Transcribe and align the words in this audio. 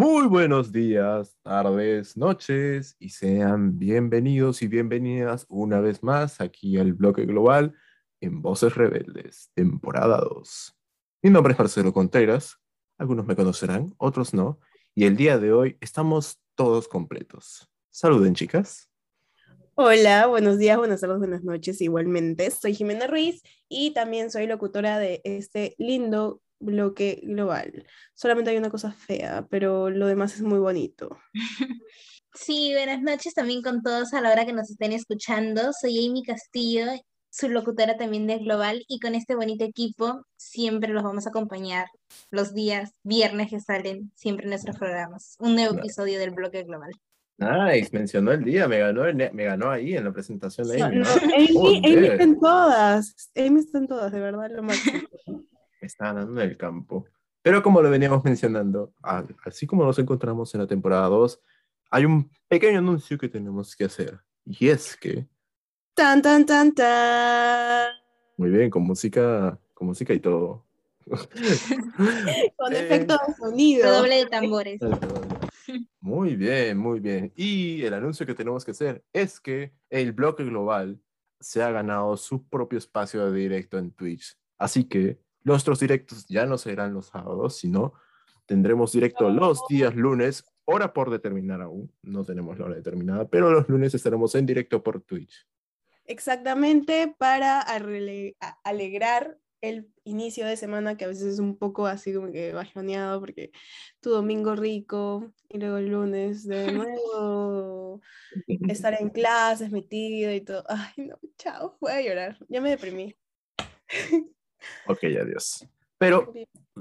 Muy 0.00 0.28
buenos 0.28 0.70
días, 0.70 1.36
tardes, 1.42 2.16
noches 2.16 2.94
y 3.00 3.08
sean 3.08 3.80
bienvenidos 3.80 4.62
y 4.62 4.68
bienvenidas 4.68 5.44
una 5.48 5.80
vez 5.80 6.04
más 6.04 6.40
aquí 6.40 6.78
al 6.78 6.92
bloque 6.92 7.26
global 7.26 7.74
en 8.20 8.40
Voces 8.40 8.76
Rebeldes, 8.76 9.50
temporada 9.54 10.20
2. 10.20 10.76
Mi 11.22 11.30
nombre 11.30 11.52
es 11.52 11.58
Marcelo 11.58 11.92
Contreras, 11.92 12.58
algunos 12.96 13.26
me 13.26 13.34
conocerán, 13.34 13.92
otros 13.98 14.32
no, 14.32 14.60
y 14.94 15.04
el 15.04 15.16
día 15.16 15.36
de 15.36 15.52
hoy 15.52 15.76
estamos 15.80 16.38
todos 16.54 16.86
completos. 16.86 17.68
Saluden 17.90 18.36
chicas. 18.36 18.88
Hola, 19.74 20.28
buenos 20.28 20.58
días, 20.58 20.78
buenas 20.78 21.00
tardes, 21.00 21.18
buenas 21.18 21.42
noches 21.42 21.80
igualmente. 21.80 22.48
Soy 22.52 22.72
Jimena 22.72 23.08
Ruiz 23.08 23.42
y 23.68 23.90
también 23.94 24.30
soy 24.30 24.46
locutora 24.46 25.00
de 25.00 25.20
este 25.24 25.74
lindo 25.76 26.40
bloque 26.60 27.20
global. 27.22 27.86
Solamente 28.14 28.50
hay 28.50 28.56
una 28.56 28.70
cosa 28.70 28.92
fea, 28.92 29.46
pero 29.50 29.90
lo 29.90 30.06
demás 30.06 30.34
es 30.34 30.42
muy 30.42 30.58
bonito. 30.58 31.18
Sí, 32.34 32.72
buenas 32.72 33.02
noches 33.02 33.34
también 33.34 33.62
con 33.62 33.82
todos 33.82 34.14
a 34.14 34.20
la 34.20 34.30
hora 34.30 34.46
que 34.46 34.52
nos 34.52 34.70
estén 34.70 34.92
escuchando. 34.92 35.72
Soy 35.72 36.06
Amy 36.06 36.22
Castillo, 36.22 36.84
su 37.30 37.48
locutora 37.48 37.96
también 37.96 38.28
de 38.28 38.38
Global, 38.38 38.84
y 38.86 39.00
con 39.00 39.16
este 39.16 39.34
bonito 39.34 39.64
equipo 39.64 40.24
siempre 40.36 40.92
los 40.92 41.02
vamos 41.02 41.26
a 41.26 41.30
acompañar 41.30 41.86
los 42.30 42.54
días 42.54 42.92
viernes 43.02 43.50
que 43.50 43.60
salen 43.60 44.12
siempre 44.14 44.44
en 44.44 44.50
nuestros 44.50 44.76
programas. 44.76 45.34
Un 45.40 45.56
nuevo 45.56 45.78
episodio 45.78 46.20
del 46.20 46.30
bloque 46.30 46.62
global. 46.62 46.92
Nice, 47.38 47.90
mencionó 47.92 48.32
el 48.32 48.44
día, 48.44 48.66
me 48.66 48.78
ganó, 48.78 49.02
me 49.14 49.44
ganó 49.44 49.70
ahí 49.70 49.96
en 49.96 50.04
la 50.04 50.12
presentación 50.12 50.68
de 50.68 50.82
Amy. 50.82 51.02
Amy, 51.02 51.82
Amy 51.84 52.06
está 52.06 52.22
en 52.22 52.40
todas, 52.40 53.30
Amy 53.36 53.60
está 53.60 53.78
en 53.78 53.86
todas, 53.86 54.12
de 54.12 54.20
verdad, 54.20 54.50
lo 54.50 54.62
máximo. 54.62 55.07
Está 55.86 56.06
ganando 56.06 56.40
en 56.40 56.50
el 56.50 56.56
campo. 56.56 57.06
Pero 57.42 57.62
como 57.62 57.80
lo 57.80 57.90
veníamos 57.90 58.24
mencionando, 58.24 58.92
así 59.44 59.66
como 59.66 59.84
nos 59.84 59.98
encontramos 59.98 60.54
en 60.54 60.60
la 60.60 60.66
temporada 60.66 61.06
2, 61.08 61.40
hay 61.90 62.04
un 62.04 62.30
pequeño 62.48 62.78
anuncio 62.78 63.16
que 63.16 63.28
tenemos 63.28 63.74
que 63.74 63.84
hacer. 63.84 64.20
Y 64.44 64.68
es 64.68 64.96
que... 64.96 65.26
Tan, 65.94 66.22
tan, 66.22 66.44
tan, 66.44 66.74
tan. 66.74 67.90
Muy 68.36 68.50
bien, 68.50 68.70
con 68.70 68.82
música, 68.82 69.58
con 69.74 69.88
música 69.88 70.12
y 70.14 70.20
todo. 70.20 70.64
con 72.56 72.72
efecto 72.72 73.18
de 73.26 73.34
sonido. 73.34 73.92
Doble 73.92 74.16
de 74.16 74.26
tambores. 74.26 74.80
Muy 76.00 76.36
bien, 76.36 76.78
muy 76.78 77.00
bien. 77.00 77.30
Y 77.36 77.82
el 77.82 77.92
anuncio 77.92 78.24
que 78.24 78.34
tenemos 78.34 78.64
que 78.64 78.70
hacer 78.70 79.04
es 79.12 79.38
que 79.38 79.74
el 79.90 80.12
bloque 80.12 80.42
global 80.44 80.98
se 81.40 81.62
ha 81.62 81.70
ganado 81.70 82.16
su 82.16 82.48
propio 82.48 82.78
espacio 82.78 83.30
de 83.30 83.38
directo 83.38 83.76
en 83.76 83.90
Twitch. 83.90 84.38
Así 84.56 84.84
que 84.84 85.20
Nuestros 85.48 85.80
directos 85.80 86.26
ya 86.28 86.44
no 86.44 86.58
serán 86.58 86.92
los 86.92 87.06
sábados, 87.06 87.56
sino 87.56 87.94
tendremos 88.44 88.92
directo 88.92 89.30
los 89.30 89.66
días 89.66 89.96
lunes, 89.96 90.44
hora 90.66 90.92
por 90.92 91.08
determinar 91.08 91.62
aún, 91.62 91.90
no 92.02 92.22
tenemos 92.22 92.58
la 92.58 92.66
hora 92.66 92.74
determinada, 92.74 93.26
pero 93.26 93.50
los 93.50 93.66
lunes 93.66 93.94
estaremos 93.94 94.34
en 94.34 94.44
directo 94.44 94.82
por 94.82 95.00
Twitch. 95.00 95.48
Exactamente, 96.04 97.14
para 97.16 97.64
alegrar 98.62 99.38
el 99.62 99.90
inicio 100.04 100.44
de 100.46 100.58
semana 100.58 100.98
que 100.98 101.06
a 101.06 101.08
veces 101.08 101.32
es 101.32 101.38
un 101.38 101.56
poco 101.56 101.86
así 101.86 102.12
como 102.12 102.30
que 102.30 102.52
bajoneado 102.52 103.18
porque 103.18 103.50
tu 104.00 104.10
domingo 104.10 104.54
rico 104.54 105.32
y 105.48 105.56
luego 105.56 105.78
el 105.78 105.88
lunes 105.88 106.46
de 106.46 106.72
nuevo 107.00 108.02
estar 108.68 109.00
en 109.00 109.08
clases 109.08 109.70
metido 109.70 110.30
y 110.30 110.42
todo. 110.42 110.62
Ay, 110.68 111.06
no, 111.06 111.18
chao, 111.38 111.78
voy 111.80 111.92
a 111.92 112.02
llorar, 112.02 112.36
ya 112.50 112.60
me 112.60 112.68
deprimí. 112.68 113.16
Ok, 114.86 115.04
adiós. 115.04 115.66
Pero, 115.98 116.32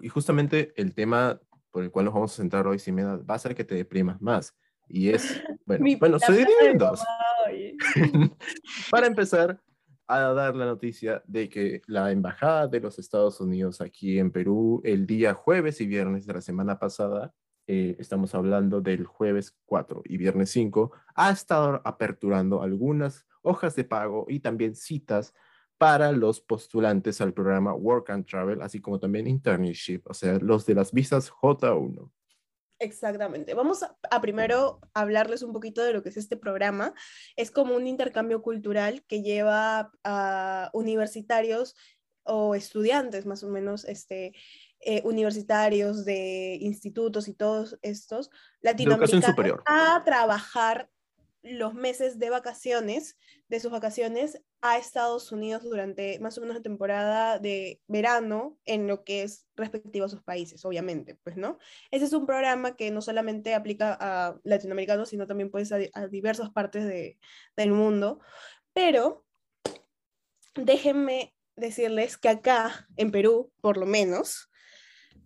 y 0.02 0.10
justamente 0.10 0.74
el 0.76 0.94
tema 0.94 1.40
por 1.72 1.84
el 1.84 1.92
cual 1.92 2.06
nos 2.06 2.14
vamos 2.14 2.34
a 2.34 2.38
centrar 2.38 2.66
hoy, 2.68 2.80
Simena, 2.80 3.18
va 3.18 3.36
a 3.36 3.40
ser 3.40 3.56
que 3.56 3.64
te 3.64 3.76
deprimas 3.76 4.22
más. 4.22 4.56
Y 4.88 5.10
es, 5.10 5.44
bueno, 5.66 5.86
bueno 6.00 6.20
se 6.20 6.32
dividen 6.32 6.78
dos. 6.78 7.04
Para 8.92 9.08
empezar, 9.08 9.62
a 10.08 10.20
dar 10.34 10.56
la 10.56 10.66
noticia 10.66 11.22
de 11.28 11.50
que 11.50 11.82
la 11.86 12.12
Embajada 12.12 12.68
de 12.68 12.80
los 12.80 12.98
Estados 12.98 13.42
Unidos 13.42 13.82
aquí 13.82 14.20
en 14.20 14.32
Perú, 14.32 14.82
el 14.86 15.06
día 15.06 15.34
jueves 15.34 15.82
y 15.82 15.86
viernes 15.86 16.26
de 16.26 16.34
la 16.34 16.42
semana 16.42 16.80
pasada, 16.80 17.34
eh, 17.68 17.98
estamos 18.00 18.34
hablando 18.34 18.80
del 18.80 19.06
jueves 19.06 19.58
4 19.66 20.04
y 20.06 20.18
viernes 20.18 20.50
5, 20.52 20.94
ha 21.16 21.30
estado 21.30 21.82
aperturando 21.84 22.64
algunas 22.64 23.26
hojas 23.42 23.76
de 23.76 23.84
pago 23.84 24.26
y 24.30 24.40
también 24.40 24.76
citas 24.76 25.34
para 25.78 26.12
los 26.12 26.42
postulantes 26.42 27.22
al 27.22 27.34
programa 27.34 27.74
Work 27.74 28.10
and 28.10 28.26
Travel, 28.26 28.62
así 28.62 28.80
como 28.82 29.00
también 29.00 29.28
internship, 29.28 30.02
o 30.06 30.14
sea, 30.14 30.40
los 30.40 30.66
de 30.66 30.76
las 30.76 30.92
visas 30.92 31.32
J1. 31.32 32.12
Exactamente. 32.80 33.54
Vamos 33.56 33.84
a, 33.84 34.22
primero 34.22 34.80
hablarles 34.94 35.42
un 35.42 35.52
poquito 35.52 35.84
de 35.84 35.94
lo 35.94 36.04
que 36.04 36.10
es 36.10 36.18
este 36.18 36.38
programa. 36.38 36.94
Es 37.36 37.50
como 37.50 37.76
un 37.76 37.88
intercambio 37.88 38.42
cultural 38.42 39.04
que 39.08 39.24
lleva 39.24 39.92
a 40.04 40.70
universitarios 40.74 41.76
o 42.24 42.56
estudiantes 42.56 43.26
más 43.26 43.44
o 43.44 43.50
menos 43.50 43.86
este, 43.86 44.34
eh, 44.82 45.02
universitarios 45.06 46.06
de 46.06 46.58
institutos 46.62 47.28
y 47.28 47.34
todos 47.34 47.80
estos 47.82 48.30
latinoamericanos 48.62 49.62
a 49.66 50.04
trabajar 50.06 50.90
los 51.42 51.74
meses 51.74 52.20
de 52.20 52.30
vacaciones, 52.30 53.18
de 53.48 53.60
sus 53.60 53.72
vacaciones, 53.72 54.42
a 54.62 54.78
Estados 54.78 55.32
Unidos 55.32 55.64
durante 55.64 56.20
más 56.20 56.38
o 56.38 56.42
menos 56.42 56.58
la 56.58 56.64
temporada 56.64 57.40
de 57.40 57.82
verano 57.88 58.58
en 58.66 58.88
lo 58.88 59.04
que 59.04 59.24
es 59.24 59.46
respectivo 59.56 60.06
a 60.06 60.10
sus 60.10 60.24
países, 60.24 60.66
obviamente, 60.66 61.16
pues, 61.24 61.38
¿no? 61.38 61.60
Ese 61.92 62.06
es 62.06 62.14
un 62.14 62.26
programa 62.26 62.76
que 62.76 62.90
no 62.92 63.02
solamente 63.02 63.54
aplica 63.54 63.98
a 64.00 64.40
latinoamericanos, 64.44 65.10
sino 65.10 65.28
también 65.28 65.52
pues 65.52 65.72
a, 65.72 65.78
a 65.94 66.08
diversas 66.08 66.50
partes 66.50 66.86
de, 66.86 67.20
del 67.56 67.72
mundo, 67.72 68.20
pero 68.74 69.26
déjenme 70.56 71.36
decirles 71.56 72.18
que 72.18 72.30
acá, 72.30 72.88
en 72.98 73.12
Perú, 73.12 73.52
por 73.62 73.78
lo 73.78 73.86
menos, 73.86 74.50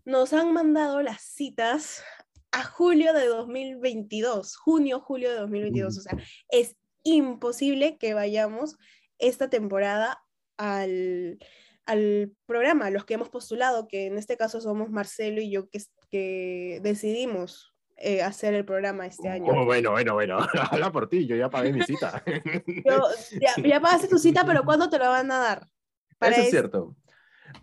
nos 0.05 0.33
han 0.33 0.51
mandado 0.53 1.01
las 1.01 1.21
citas 1.21 2.03
a 2.51 2.63
julio 2.63 3.13
de 3.13 3.27
2022, 3.27 4.57
junio, 4.57 4.99
julio 4.99 5.29
de 5.29 5.37
2022. 5.37 5.97
O 5.97 6.01
sea, 6.01 6.17
es 6.49 6.75
imposible 7.03 7.97
que 7.97 8.13
vayamos 8.13 8.77
esta 9.21 9.49
temporada 9.49 10.23
al, 10.57 11.39
al 11.85 12.33
programa, 12.45 12.89
los 12.89 13.05
que 13.05 13.13
hemos 13.13 13.29
postulado, 13.29 13.87
que 13.87 14.07
en 14.07 14.17
este 14.17 14.37
caso 14.37 14.61
somos 14.61 14.89
Marcelo 14.89 15.41
y 15.41 15.51
yo 15.51 15.69
que, 15.69 15.81
que 16.09 16.79
decidimos 16.81 17.73
eh, 17.97 18.23
hacer 18.23 18.55
el 18.55 18.65
programa 18.65 19.05
este 19.05 19.29
año. 19.29 19.51
Oh, 19.51 19.65
bueno, 19.65 19.91
bueno, 19.91 20.13
bueno, 20.15 20.39
habla 20.71 20.91
por 20.91 21.07
ti, 21.07 21.27
yo 21.27 21.35
ya 21.35 21.49
pagué 21.49 21.71
mi 21.71 21.83
cita. 21.83 22.23
ya, 23.63 23.79
pagaste 23.79 24.07
tu 24.07 24.17
cita, 24.17 24.43
pero 24.45 24.63
¿cuándo 24.63 24.89
te 24.89 24.97
la 24.97 25.09
van 25.09 25.31
a 25.31 25.37
dar? 25.37 25.67
Eso 26.19 26.41
es 26.41 26.49
cierto. 26.49 26.95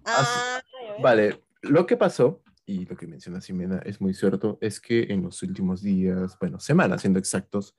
Ah, 0.05 0.61
vale, 1.01 1.43
lo 1.63 1.87
que 1.87 1.97
pasó 1.97 2.43
y 2.67 2.85
lo 2.85 2.97
que 2.97 3.07
menciona 3.07 3.41
Ximena 3.41 3.81
es 3.85 4.01
muy 4.01 4.15
cierto, 4.15 4.59
es 4.61 4.81
que 4.81 5.05
en 5.05 5.23
los 5.23 5.43
últimos 5.43 5.83
días, 5.83 6.37
bueno, 6.39 6.61
semanas 6.61 7.01
siendo 7.01 7.19
exactos, 7.19 7.75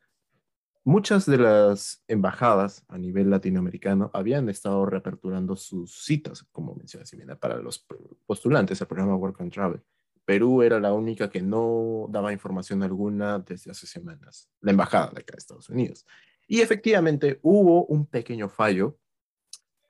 muchas 0.84 1.26
de 1.26 1.38
las 1.38 2.04
embajadas 2.08 2.84
a 2.88 2.98
nivel 2.98 3.30
latinoamericano 3.30 4.10
habían 4.14 4.50
estado 4.50 4.86
reaperturando 4.86 5.56
sus 5.56 6.04
citas, 6.04 6.46
como 6.52 6.76
menciona 6.76 7.06
Ximena, 7.06 7.36
para 7.36 7.58
los 7.58 7.86
postulantes 8.26 8.82
al 8.82 8.88
programa 8.88 9.16
Work 9.16 9.42
and 9.42 9.52
Travel. 9.52 9.82
Perú 10.26 10.62
era 10.62 10.80
la 10.80 10.94
única 10.94 11.30
que 11.30 11.42
no 11.42 12.08
daba 12.10 12.32
información 12.32 12.84
alguna 12.84 13.40
desde 13.40 13.72
hace 13.72 13.88
semanas, 13.88 14.50
la 14.62 14.72
embajada 14.72 15.12
de 15.12 15.22
acá 15.22 15.34
de 15.34 15.40
Estados 15.40 15.70
Unidos. 15.70 16.06
Y 16.48 16.62
efectivamente 16.62 17.40
hubo 17.42 17.86
un 17.86 18.06
pequeño 18.06 18.50
fallo, 18.50 18.98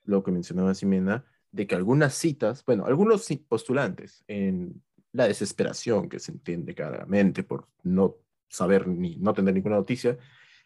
lo 0.03 0.23
que 0.23 0.31
mencionaba 0.31 0.73
Ximena, 0.73 1.25
de 1.51 1.67
que 1.67 1.75
algunas 1.75 2.13
citas, 2.13 2.63
bueno, 2.65 2.85
algunos 2.85 3.27
postulantes 3.47 4.23
en 4.27 4.81
la 5.11 5.27
desesperación 5.27 6.07
que 6.09 6.19
se 6.19 6.31
entiende 6.31 6.75
claramente 6.75 7.43
por 7.43 7.67
no 7.83 8.15
saber 8.47 8.87
ni 8.87 9.17
no 9.17 9.33
tener 9.33 9.53
ninguna 9.53 9.75
noticia, 9.75 10.17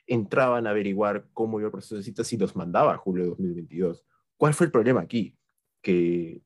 entraban 0.07 0.67
a 0.67 0.71
averiguar 0.71 1.27
cómo 1.33 1.59
iba 1.59 1.67
el 1.67 1.71
proceso 1.71 1.95
de 1.95 2.03
citas 2.03 2.31
y 2.33 2.37
los 2.37 2.55
mandaba 2.55 2.93
a 2.93 2.97
julio 2.97 3.23
de 3.23 3.29
2022. 3.29 4.03
¿Cuál 4.37 4.53
fue 4.53 4.65
el 4.65 4.71
problema 4.71 5.01
aquí? 5.01 5.37
Que 5.81 6.41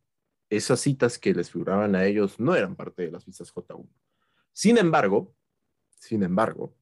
esas 0.50 0.80
citas 0.80 1.18
que 1.18 1.33
les 1.33 1.51
figuraban 1.51 1.95
a 1.95 2.06
ellos 2.06 2.39
no 2.39 2.56
eran 2.56 2.75
parte 2.75 3.04
de 3.04 3.12
las 3.12 3.25
visas 3.25 3.54
J1. 3.54 3.88
Sin 4.54 4.77
embargo, 4.77 5.33
sin 6.00 6.24
embargo, 6.24 6.75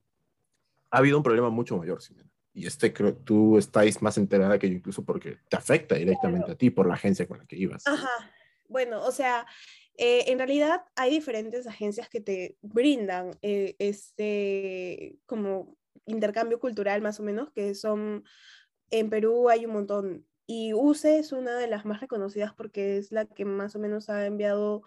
ha 0.92 1.00
habido 1.00 1.18
un 1.18 1.24
problema 1.24 1.50
mucho 1.50 1.78
mayor, 1.78 2.02
Simena. 2.02 2.30
Y 2.54 2.68
este 2.68 2.94
creo 2.94 3.16
tú 3.16 3.58
estáis 3.58 4.02
más 4.02 4.18
enterada 4.18 4.58
que 4.58 4.70
yo 4.70 4.76
incluso 4.76 5.04
porque 5.04 5.40
te 5.50 5.58
afecta 5.58 5.96
directamente 5.96 6.52
a 6.52 6.56
ti 6.56 6.70
por 6.70 6.88
la 6.88 6.94
agencia 6.94 7.28
con 7.28 7.40
la 7.40 7.46
que 7.46 7.58
ibas. 7.58 7.86
Ajá. 7.86 8.32
Bueno, 8.70 9.04
o 9.04 9.12
sea, 9.12 9.46
eh, 9.98 10.24
en 10.28 10.38
realidad 10.38 10.84
hay 10.96 11.12
diferentes 11.12 11.68
agencias 11.68 12.08
que 12.08 12.22
te 12.22 12.58
brindan 12.62 13.32
eh, 13.42 13.76
este 13.80 15.18
como 15.26 15.78
intercambio 16.06 16.60
cultural 16.60 17.02
más 17.02 17.20
o 17.20 17.24
menos, 17.24 17.52
que 17.52 17.76
son, 17.76 18.24
en 18.92 19.10
Perú 19.10 19.50
hay 19.50 19.66
un 19.66 19.74
montón. 19.74 20.26
Y 20.48 20.74
UCE 20.74 21.20
es 21.20 21.32
una 21.32 21.58
de 21.58 21.68
las 21.68 21.86
más 21.86 22.02
reconocidas 22.02 22.54
porque 22.54 22.98
es 22.98 23.12
la 23.12 23.26
que 23.26 23.46
más 23.46 23.76
o 23.76 23.80
menos 23.80 24.10
ha 24.10 24.26
enviado 24.26 24.84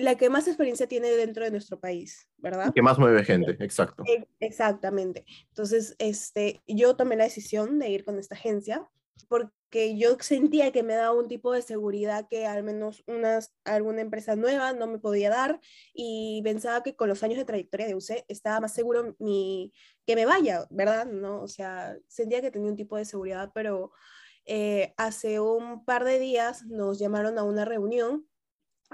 la 0.00 0.14
que 0.14 0.30
más 0.30 0.48
experiencia 0.48 0.86
tiene 0.86 1.10
dentro 1.10 1.44
de 1.44 1.50
nuestro 1.50 1.78
país, 1.78 2.28
¿verdad? 2.38 2.72
Que 2.72 2.82
más 2.82 2.98
mueve 2.98 3.24
gente, 3.24 3.56
exacto. 3.62 4.02
E, 4.06 4.26
exactamente. 4.40 5.24
Entonces, 5.48 5.94
este, 5.98 6.62
yo 6.66 6.96
tomé 6.96 7.16
la 7.16 7.24
decisión 7.24 7.78
de 7.78 7.90
ir 7.90 8.04
con 8.04 8.18
esta 8.18 8.34
agencia 8.34 8.88
porque 9.28 9.52
yo 9.72 10.16
sentía 10.20 10.72
que 10.72 10.82
me 10.82 10.94
daba 10.94 11.12
un 11.12 11.28
tipo 11.28 11.52
de 11.52 11.62
seguridad 11.62 12.26
que 12.28 12.46
al 12.46 12.62
menos 12.62 13.02
unas, 13.06 13.54
alguna 13.64 14.00
empresa 14.00 14.36
nueva 14.36 14.72
no 14.72 14.86
me 14.86 14.98
podía 14.98 15.30
dar 15.30 15.60
y 15.94 16.40
pensaba 16.42 16.82
que 16.82 16.96
con 16.96 17.08
los 17.08 17.22
años 17.22 17.38
de 17.38 17.44
trayectoria 17.44 17.86
de 17.86 17.94
UCE 17.94 18.24
estaba 18.28 18.60
más 18.60 18.74
seguro 18.74 19.14
mi, 19.18 19.72
que 20.06 20.16
me 20.16 20.26
vaya, 20.26 20.66
¿verdad? 20.70 21.06
¿No? 21.06 21.42
O 21.42 21.48
sea, 21.48 21.96
sentía 22.08 22.40
que 22.40 22.50
tenía 22.50 22.70
un 22.70 22.76
tipo 22.76 22.96
de 22.96 23.04
seguridad, 23.04 23.50
pero 23.54 23.92
eh, 24.44 24.94
hace 24.96 25.38
un 25.40 25.84
par 25.84 26.04
de 26.04 26.18
días 26.18 26.64
nos 26.66 26.98
llamaron 26.98 27.38
a 27.38 27.44
una 27.44 27.64
reunión 27.64 28.26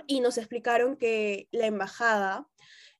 y 0.06 0.20
nos 0.20 0.36
explicaron 0.36 0.96
que 0.96 1.48
la 1.52 1.66
embajada 1.66 2.46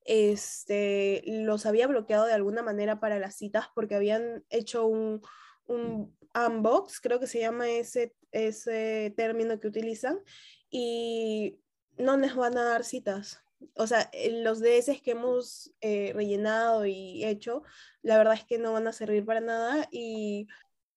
este, 0.06 1.22
los 1.26 1.66
había 1.66 1.88
bloqueado 1.88 2.24
de 2.24 2.32
alguna 2.32 2.62
manera 2.62 3.00
para 3.00 3.18
las 3.18 3.36
citas 3.36 3.66
porque 3.74 3.96
habían 3.96 4.44
hecho 4.48 4.86
un, 4.86 5.20
un 5.66 6.15
unbox, 6.36 7.00
creo 7.00 7.18
que 7.20 7.26
se 7.26 7.40
llama 7.40 7.68
ese, 7.68 8.14
ese 8.32 9.12
término 9.16 9.58
que 9.58 9.68
utilizan, 9.68 10.20
y 10.70 11.58
no 11.96 12.16
les 12.16 12.34
van 12.34 12.58
a 12.58 12.64
dar 12.64 12.84
citas. 12.84 13.40
O 13.74 13.86
sea, 13.86 14.10
los 14.30 14.60
DS 14.60 15.00
que 15.02 15.12
hemos 15.12 15.72
eh, 15.80 16.12
rellenado 16.14 16.84
y 16.84 17.24
hecho, 17.24 17.62
la 18.02 18.18
verdad 18.18 18.34
es 18.34 18.44
que 18.44 18.58
no 18.58 18.72
van 18.72 18.86
a 18.86 18.92
servir 18.92 19.24
para 19.24 19.40
nada 19.40 19.88
y 19.90 20.46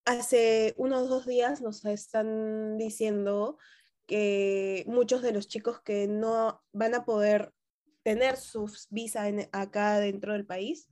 hace 0.06 0.74
unos 0.78 1.08
dos 1.08 1.26
días 1.26 1.62
nos 1.62 1.86
están 1.86 2.78
diciendo 2.78 3.58
que 4.08 4.84
muchos 4.88 5.22
de 5.22 5.32
los 5.32 5.48
chicos 5.48 5.82
que 5.82 6.08
no 6.08 6.62
van 6.74 6.96
a 6.96 7.06
poder 7.06 7.54
tener 8.04 8.38
sus 8.38 8.88
visas 8.90 9.32
acá 9.52 10.00
dentro 10.00 10.34
del 10.34 10.46
país, 10.46 10.90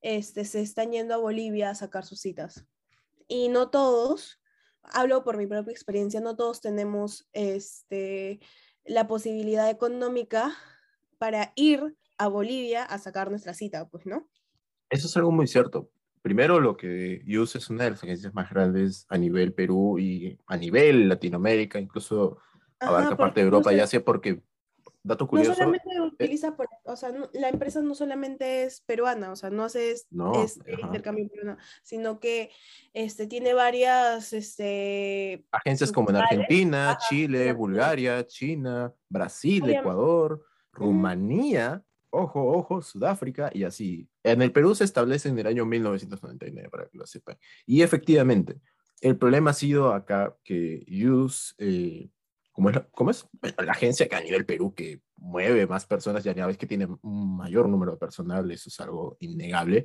este, 0.00 0.44
se 0.44 0.60
están 0.60 0.92
yendo 0.92 1.14
a 1.14 1.18
Bolivia 1.18 1.70
a 1.70 1.74
sacar 1.74 2.04
sus 2.04 2.20
citas. 2.20 2.66
Y 3.28 3.48
no 3.48 3.70
todos, 3.70 4.40
hablo 4.82 5.24
por 5.24 5.36
mi 5.36 5.46
propia 5.46 5.72
experiencia, 5.72 6.20
no 6.20 6.36
todos 6.36 6.60
tenemos 6.60 7.28
este, 7.32 8.40
la 8.84 9.06
posibilidad 9.06 9.68
económica 9.70 10.56
para 11.18 11.52
ir 11.56 11.96
a 12.18 12.28
Bolivia 12.28 12.84
a 12.84 12.98
sacar 12.98 13.30
nuestra 13.30 13.54
cita, 13.54 13.88
pues, 13.88 14.06
¿no? 14.06 14.28
Eso 14.90 15.06
es 15.06 15.16
algo 15.16 15.32
muy 15.32 15.46
cierto. 15.46 15.90
Primero, 16.22 16.60
lo 16.60 16.76
que 16.76 17.22
USE 17.26 17.58
es 17.58 17.70
una 17.70 17.84
de 17.84 17.90
las 17.90 18.02
agencias 18.02 18.34
más 18.34 18.50
grandes 18.50 19.06
a 19.08 19.18
nivel 19.18 19.52
Perú 19.52 19.98
y 19.98 20.38
a 20.46 20.56
nivel 20.56 21.08
Latinoamérica, 21.08 21.78
incluso 21.78 22.38
abarca 22.80 23.16
parte 23.16 23.40
de 23.40 23.44
Europa, 23.44 23.72
ya 23.72 23.86
sea 23.86 24.04
porque, 24.04 24.42
dato 25.06 25.26
curioso... 25.26 25.50
No 25.50 25.56
solamente 25.56 25.88
eh 25.94 26.00
utiliza, 26.00 26.56
por, 26.56 26.68
o 26.84 26.96
sea, 26.96 27.12
la 27.32 27.48
empresa 27.48 27.80
no 27.80 27.94
solamente 27.94 28.64
es 28.64 28.80
peruana, 28.80 29.32
o 29.32 29.36
sea, 29.36 29.50
no 29.50 29.64
hace 29.64 29.92
este 29.92 30.80
intercambio 30.82 31.28
peruano, 31.28 31.58
sino 31.82 32.18
que 32.20 32.50
este, 32.92 33.26
tiene 33.26 33.54
varias... 33.54 34.32
Este, 34.32 35.46
Agencias 35.52 35.92
como 35.92 36.10
en 36.10 36.16
Argentina, 36.16 36.98
Chile, 37.08 37.52
Bulgaria, 37.52 38.26
China, 38.26 38.92
Brasil, 39.08 39.68
Ecuador, 39.70 40.44
Rumanía, 40.72 41.82
ojo, 42.10 42.52
ojo, 42.52 42.82
Sudáfrica 42.82 43.50
y 43.52 43.64
así. 43.64 44.08
En 44.22 44.42
el 44.42 44.52
Perú 44.52 44.74
se 44.74 44.84
establece 44.84 45.28
en 45.28 45.38
el 45.38 45.46
año 45.46 45.64
1999, 45.64 46.68
para 46.68 46.86
que 46.88 46.98
lo 46.98 47.06
sepan. 47.06 47.38
Y 47.64 47.82
efectivamente, 47.82 48.60
el 49.00 49.16
problema 49.16 49.50
ha 49.50 49.54
sido 49.54 49.92
acá 49.92 50.36
que 50.42 50.84
USE... 50.88 51.54
Eh, 51.58 52.10
¿Cómo 52.56 52.70
es, 52.70 52.76
la, 52.76 52.88
es? 53.10 53.54
la 53.66 53.72
agencia 53.72 54.08
que 54.08 54.16
a 54.16 54.20
nivel 54.22 54.46
Perú 54.46 54.74
que 54.74 55.02
mueve 55.16 55.66
más 55.66 55.84
personas 55.84 56.24
y 56.24 56.30
a 56.30 56.34
nivel 56.34 56.56
que 56.56 56.66
tiene 56.66 56.88
un 57.02 57.36
mayor 57.36 57.68
número 57.68 57.92
de 57.92 57.98
personal, 57.98 58.50
eso 58.50 58.70
es 58.70 58.80
algo 58.80 59.18
innegable, 59.20 59.84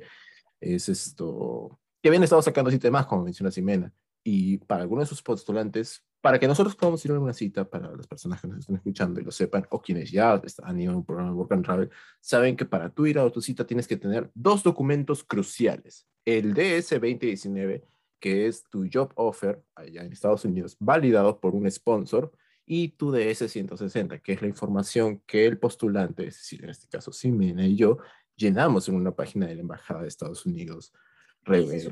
es 0.58 0.88
esto, 0.88 1.78
que 2.00 2.08
habían 2.08 2.22
estado 2.22 2.40
sacando 2.40 2.70
temas, 2.78 3.04
como 3.04 3.24
menciona 3.24 3.50
Ximena, 3.50 3.92
y 4.24 4.56
para 4.56 4.84
algunos 4.84 5.04
de 5.04 5.08
sus 5.10 5.22
postulantes, 5.22 6.02
para 6.22 6.38
que 6.38 6.48
nosotros 6.48 6.74
podamos 6.74 7.04
ir 7.04 7.10
a 7.10 7.20
una 7.20 7.34
cita, 7.34 7.68
para 7.68 7.94
las 7.94 8.06
personas 8.06 8.40
que 8.40 8.48
nos 8.48 8.60
están 8.60 8.76
escuchando 8.76 9.20
y 9.20 9.24
lo 9.24 9.32
sepan, 9.32 9.66
o 9.68 9.82
quienes 9.82 10.10
ya 10.10 10.40
han 10.62 10.80
ido 10.80 10.92
a 10.92 10.96
un 10.96 11.04
programa 11.04 11.30
de 11.30 11.36
Work 11.36 11.52
and 11.52 11.64
Travel, 11.66 11.90
saben 12.22 12.56
que 12.56 12.64
para 12.64 12.88
tú 12.88 13.04
ir 13.04 13.18
a 13.18 13.28
tu 13.28 13.42
cita 13.42 13.66
tienes 13.66 13.86
que 13.86 13.98
tener 13.98 14.30
dos 14.32 14.62
documentos 14.62 15.24
cruciales. 15.24 16.06
El 16.24 16.54
DS 16.54 16.88
2019, 16.88 17.84
que 18.18 18.46
es 18.46 18.64
tu 18.70 18.88
job 18.90 19.12
offer 19.16 19.62
allá 19.74 20.04
en 20.04 20.12
Estados 20.12 20.46
Unidos, 20.46 20.74
validado 20.80 21.38
por 21.38 21.54
un 21.54 21.70
sponsor, 21.70 22.32
y 22.74 22.88
tu 22.88 23.12
DS-160, 23.12 24.22
que 24.22 24.32
es 24.32 24.40
la 24.40 24.48
información 24.48 25.22
que 25.26 25.44
el 25.44 25.58
postulante, 25.58 26.26
es 26.26 26.36
decir, 26.36 26.64
en 26.64 26.70
este 26.70 26.88
caso 26.88 27.12
Simena 27.12 27.66
y 27.66 27.76
yo, 27.76 27.98
llenamos 28.34 28.88
en 28.88 28.94
una 28.94 29.14
página 29.14 29.46
de 29.46 29.56
la 29.56 29.60
Embajada 29.60 30.00
de 30.00 30.08
Estados 30.08 30.46
Unidos, 30.46 30.90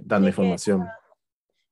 dando 0.03 0.29
información. 0.29 0.89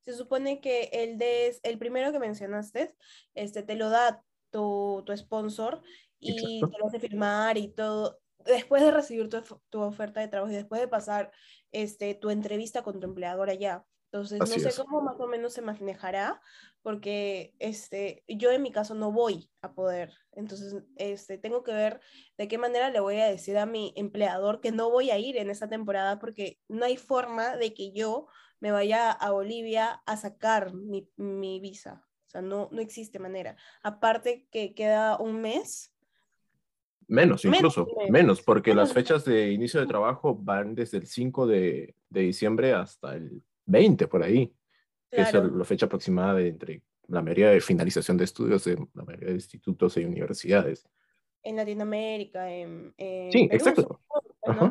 se 0.04 0.12
supone 0.12 0.60
que 0.60 0.90
el 0.92 1.16
DS, 1.16 1.60
el 1.62 1.78
primero 1.78 2.12
que 2.12 2.18
mencionaste, 2.18 2.94
este, 3.32 3.62
te 3.62 3.76
lo 3.76 3.88
da 3.88 4.22
tu, 4.50 5.02
tu 5.06 5.16
sponsor 5.16 5.80
y 6.20 6.60
te 6.60 6.78
lo 6.78 6.86
hace 6.86 7.00
firmar 7.00 7.56
y 7.56 7.68
todo. 7.68 8.20
Después 8.44 8.82
de 8.82 8.90
recibir 8.90 9.30
tu, 9.30 9.40
tu, 9.70 9.80
oferta 9.80 10.20
de 10.20 10.28
trabajo 10.28 10.52
y 10.52 10.56
después 10.56 10.82
de 10.82 10.88
pasar 10.88 11.32
este, 11.72 12.14
tu 12.14 12.28
entrevista 12.28 12.82
con 12.82 13.00
tu 13.00 13.06
empleador 13.06 13.48
allá. 13.48 13.86
Entonces, 14.10 14.38
no 14.38 14.46
sé 14.46 14.82
cómo 14.82 15.02
más 15.02 15.20
o 15.20 15.26
menos 15.26 15.52
se 15.52 15.60
manejará, 15.60 16.40
porque 16.80 17.54
este, 17.58 18.24
yo 18.26 18.50
en 18.50 18.62
mi 18.62 18.72
caso 18.72 18.94
no 18.94 19.12
voy 19.12 19.50
a 19.60 19.74
poder. 19.74 20.14
Entonces, 20.32 20.74
este, 20.96 21.36
tengo 21.36 21.62
que 21.62 21.74
ver 21.74 22.00
de 22.38 22.48
qué 22.48 22.56
manera 22.56 22.88
le 22.88 23.00
voy 23.00 23.16
a 23.16 23.26
decir 23.26 23.58
a 23.58 23.66
mi 23.66 23.92
empleador 23.96 24.62
que 24.62 24.72
no 24.72 24.90
voy 24.90 25.10
a 25.10 25.18
ir 25.18 25.36
en 25.36 25.50
esta 25.50 25.68
temporada, 25.68 26.18
porque 26.18 26.58
no 26.68 26.86
hay 26.86 26.96
forma 26.96 27.58
de 27.58 27.74
que 27.74 27.92
yo 27.92 28.28
me 28.60 28.70
vaya 28.70 29.10
a 29.10 29.30
Bolivia 29.30 30.02
a 30.06 30.16
sacar 30.16 30.72
mi, 30.72 31.06
mi 31.16 31.60
visa. 31.60 32.02
O 32.28 32.30
sea, 32.30 32.40
no, 32.40 32.70
no 32.72 32.80
existe 32.80 33.18
manera. 33.18 33.56
Aparte 33.82 34.48
que 34.50 34.74
queda 34.74 35.18
un 35.18 35.42
mes. 35.42 35.94
Menos, 37.06 37.44
incluso, 37.44 37.86
menos, 38.08 38.40
porque 38.40 38.74
las 38.74 38.92
fechas 38.94 39.26
de 39.26 39.52
inicio 39.52 39.80
de 39.80 39.86
trabajo 39.86 40.34
van 40.34 40.74
desde 40.74 40.96
el 40.96 41.06
5 41.06 41.46
de, 41.46 41.94
de 42.08 42.20
diciembre 42.22 42.72
hasta 42.72 43.14
el 43.14 43.42
20 43.68 44.08
por 44.08 44.22
ahí, 44.22 44.52
que 45.10 45.20
es 45.20 45.32
la 45.32 45.64
fecha 45.64 45.86
aproximada 45.86 46.34
de 46.34 46.48
entre 46.48 46.82
la 47.08 47.22
mayoría 47.22 47.50
de 47.50 47.60
finalización 47.60 48.16
de 48.16 48.24
estudios 48.24 48.64
de 48.64 48.76
la 48.94 49.04
mayoría 49.04 49.28
de 49.28 49.34
institutos 49.34 49.96
y 49.96 50.04
universidades. 50.04 50.86
En 51.42 51.56
Latinoamérica, 51.56 52.50
en, 52.50 52.94
sí, 52.98 53.48
exacto. 53.50 54.00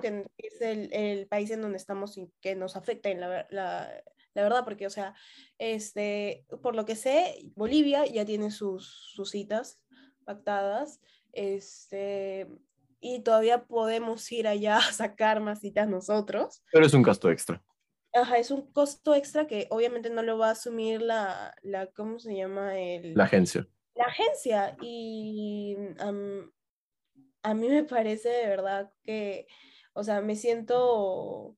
que 0.01 0.25
es 0.38 0.62
el, 0.62 0.94
el, 0.94 1.27
país 1.27 1.50
en 1.51 1.62
donde 1.62 1.77
estamos 1.77 2.18
y 2.18 2.30
que 2.42 2.56
nos 2.56 2.75
afecta 2.75 3.10
en 3.10 3.22
la, 3.22 3.48
la, 3.50 3.89
la, 4.34 4.44
verdad, 4.44 4.63
porque, 4.63 4.86
o 4.86 4.89
sea, 4.89 5.16
este, 5.58 6.46
por 6.62 6.75
lo 6.75 6.86
que 6.86 6.96
sé, 6.96 7.51
Bolivia 7.56 8.06
ya 8.06 8.25
tiene 8.25 8.51
sus, 8.51 9.12
sus 9.13 9.32
citas 9.32 9.80
pactadas, 10.25 11.00
este, 11.32 12.48
y 13.00 13.22
todavía 13.22 13.63
podemos 13.66 14.32
ir 14.32 14.48
allá 14.48 14.77
a 14.89 14.92
sacar 14.92 15.39
más 15.39 15.62
citas 15.62 15.88
nosotros. 15.88 16.63
Pero 16.72 16.86
es 16.86 16.94
un 16.94 17.01
gasto 17.01 17.32
extra. 17.32 17.63
Ajá, 18.18 18.38
es 18.38 18.52
un 18.52 18.72
costo 18.72 19.16
extra 19.16 19.48
que 19.48 19.68
obviamente 19.70 20.10
no 20.10 20.22
lo 20.22 20.38
va 20.38 20.50
a 20.50 20.52
asumir 20.52 21.02
la, 21.02 21.56
la 21.62 21.88
¿cómo 21.88 22.20
se 22.20 22.36
llama? 22.36 22.80
El, 22.80 23.14
la 23.14 23.26
agencia. 23.26 23.68
La 23.96 24.06
agencia. 24.06 24.78
Y 24.82 25.76
a 27.44 27.54
mí 27.54 27.70
me 27.70 27.84
parece 27.84 28.30
de 28.30 28.48
verdad 28.48 28.92
que, 29.04 29.48
o 29.94 30.04
sea, 30.04 30.22
me 30.22 30.36
siento, 30.36 31.56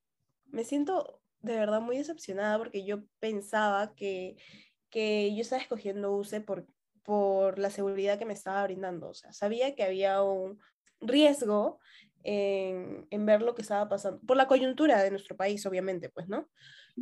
me 0.48 0.64
siento 0.64 1.22
de 1.42 1.56
verdad 1.56 1.82
muy 1.82 1.98
decepcionada 1.98 2.58
porque 2.58 2.86
yo 2.86 3.04
pensaba 3.20 3.96
que, 3.96 4.36
que 4.90 5.34
yo 5.34 5.42
estaba 5.42 5.62
escogiendo 5.62 6.16
UCE 6.16 6.42
por, 6.42 6.68
por 7.04 7.60
la 7.60 7.70
seguridad 7.70 8.20
que 8.20 8.26
me 8.26 8.34
estaba 8.34 8.64
brindando. 8.64 9.10
O 9.10 9.14
sea, 9.14 9.34
sabía 9.34 9.76
que 9.76 9.84
había 9.84 10.22
un 10.22 10.60
riesgo 11.02 11.80
en, 12.24 13.08
en, 13.10 13.26
ver 13.26 13.42
lo 13.42 13.56
que 13.56 13.62
estaba 13.62 13.90
pasando, 13.90 14.20
por 14.22 14.38
la 14.38 14.48
coyuntura 14.48 15.02
de 15.02 15.12
nuestro 15.12 15.36
país, 15.36 15.66
obviamente, 15.66 16.10
pues, 16.10 16.28
¿no? 16.28 16.50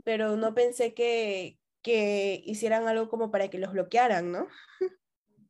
Pero 0.03 0.35
no 0.37 0.53
pensé 0.53 0.93
que, 0.93 1.57
que 1.81 2.41
hicieran 2.45 2.87
algo 2.87 3.09
como 3.09 3.31
para 3.31 3.49
que 3.49 3.59
los 3.59 3.71
bloquearan, 3.71 4.31
¿no? 4.31 4.47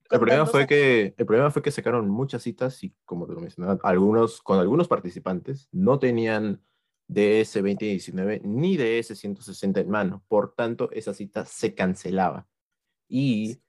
El 0.09 0.19
problema, 0.19 0.45
fue 0.45 0.65
que, 0.67 1.13
el 1.17 1.25
problema 1.25 1.51
fue 1.51 1.61
que 1.61 1.71
sacaron 1.71 2.09
muchas 2.09 2.41
citas 2.41 2.81
y, 2.83 2.95
como 3.03 3.27
te 3.27 3.33
lo 3.33 3.41
mencionaba, 3.41 3.77
algunos, 3.83 4.41
con 4.41 4.57
algunos 4.57 4.87
participantes 4.87 5.67
no 5.73 5.99
tenían 5.99 6.61
DS 7.07 7.55
2019 7.55 8.41
ni 8.45 8.77
DS 8.77 9.17
160 9.17 9.81
en 9.81 9.89
mano. 9.89 10.23
Por 10.27 10.53
tanto, 10.53 10.89
esa 10.91 11.13
cita 11.13 11.45
se 11.45 11.73
cancelaba. 11.73 12.47
Y 13.09 13.61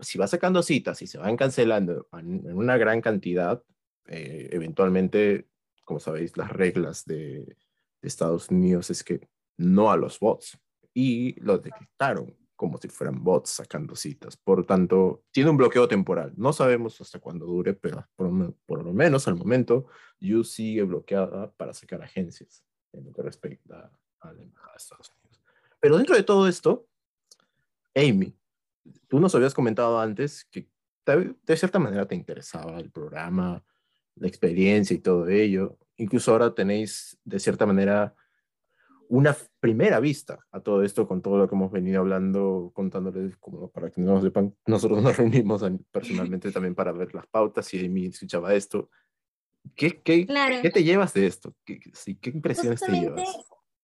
si 0.00 0.18
va 0.18 0.26
sacando 0.26 0.62
citas 0.62 1.00
y 1.02 1.06
se 1.06 1.18
van 1.18 1.36
cancelando 1.36 2.08
en 2.12 2.54
una 2.54 2.76
gran 2.76 3.00
cantidad, 3.00 3.62
eh, 4.06 4.48
eventualmente, 4.52 5.48
como 5.84 6.00
sabéis, 6.00 6.36
las 6.36 6.50
reglas 6.50 7.04
de, 7.04 7.56
Estados 8.02 8.48
Unidos 8.48 8.88
es 8.88 9.04
que 9.04 9.28
no 9.58 9.90
a 9.90 9.96
los 9.96 10.18
bots. 10.18 10.58
Y 10.94 11.38
lo 11.40 11.58
detectaron 11.58 12.36
como 12.56 12.78
si 12.78 12.88
fueran 12.88 13.22
bots 13.22 13.50
sacando 13.50 13.94
citas. 13.94 14.36
Por 14.36 14.66
tanto, 14.66 15.24
tiene 15.30 15.50
un 15.50 15.56
bloqueo 15.56 15.86
temporal. 15.86 16.32
No 16.36 16.52
sabemos 16.52 17.00
hasta 17.00 17.18
cuándo 17.18 17.46
dure, 17.46 17.74
pero 17.74 18.06
por, 18.16 18.84
lo 18.84 18.92
menos 18.92 19.28
al 19.28 19.36
momento, 19.36 19.86
You 20.18 20.44
sigue 20.44 20.82
bloqueada 20.82 21.52
para 21.52 21.72
sacar 21.72 22.02
agencias 22.02 22.64
en 22.92 23.04
lo 23.04 23.12
que 23.12 23.22
respecta 23.22 23.92
a 24.20 24.32
de 24.32 24.50
Estados 24.76 25.10
Unidos. 25.10 25.42
Pero 25.80 25.96
dentro 25.96 26.14
de 26.14 26.22
todo 26.22 26.48
esto, 26.48 26.86
Amy, 27.94 28.36
tú 29.08 29.20
nos 29.20 29.34
habías 29.34 29.54
comentado 29.54 29.98
antes 29.98 30.44
que 30.44 30.68
de 31.06 31.56
cierta 31.56 31.78
manera 31.78 32.06
te 32.06 32.14
interesaba 32.14 32.78
el 32.78 32.90
programa, 32.90 33.64
la 34.16 34.28
experiencia 34.28 34.94
y 34.94 35.00
todo 35.00 35.28
ello. 35.28 35.78
Incluso 35.96 36.32
ahora 36.32 36.54
tenéis 36.54 37.18
de 37.24 37.38
cierta 37.38 37.66
manera 37.66 38.14
una 39.08 39.36
primera 39.58 39.98
vista 39.98 40.38
a 40.52 40.60
todo 40.60 40.84
esto 40.84 41.08
con 41.08 41.20
todo 41.20 41.36
lo 41.36 41.48
que 41.48 41.56
hemos 41.56 41.72
venido 41.72 42.00
hablando, 42.00 42.70
contándoles, 42.72 43.36
como 43.38 43.68
para 43.68 43.90
que 43.90 44.00
no 44.00 44.22
sepan, 44.22 44.54
nosotros 44.66 45.02
nos 45.02 45.16
reunimos 45.16 45.64
personalmente 45.90 46.52
también 46.52 46.74
para 46.74 46.92
ver 46.92 47.12
las 47.14 47.26
pautas 47.26 47.72
y 47.74 47.84
Amy 47.84 48.06
escuchaba 48.06 48.54
esto. 48.54 48.88
¿Qué, 49.74 50.00
qué, 50.00 50.26
¿qué 50.62 50.70
te 50.70 50.84
llevas 50.84 51.12
de 51.12 51.26
esto? 51.26 51.54
¿Qué, 51.64 51.80
qué 51.80 52.30
impresiones 52.30 52.80
te 52.80 52.92
llevas? 52.92 53.28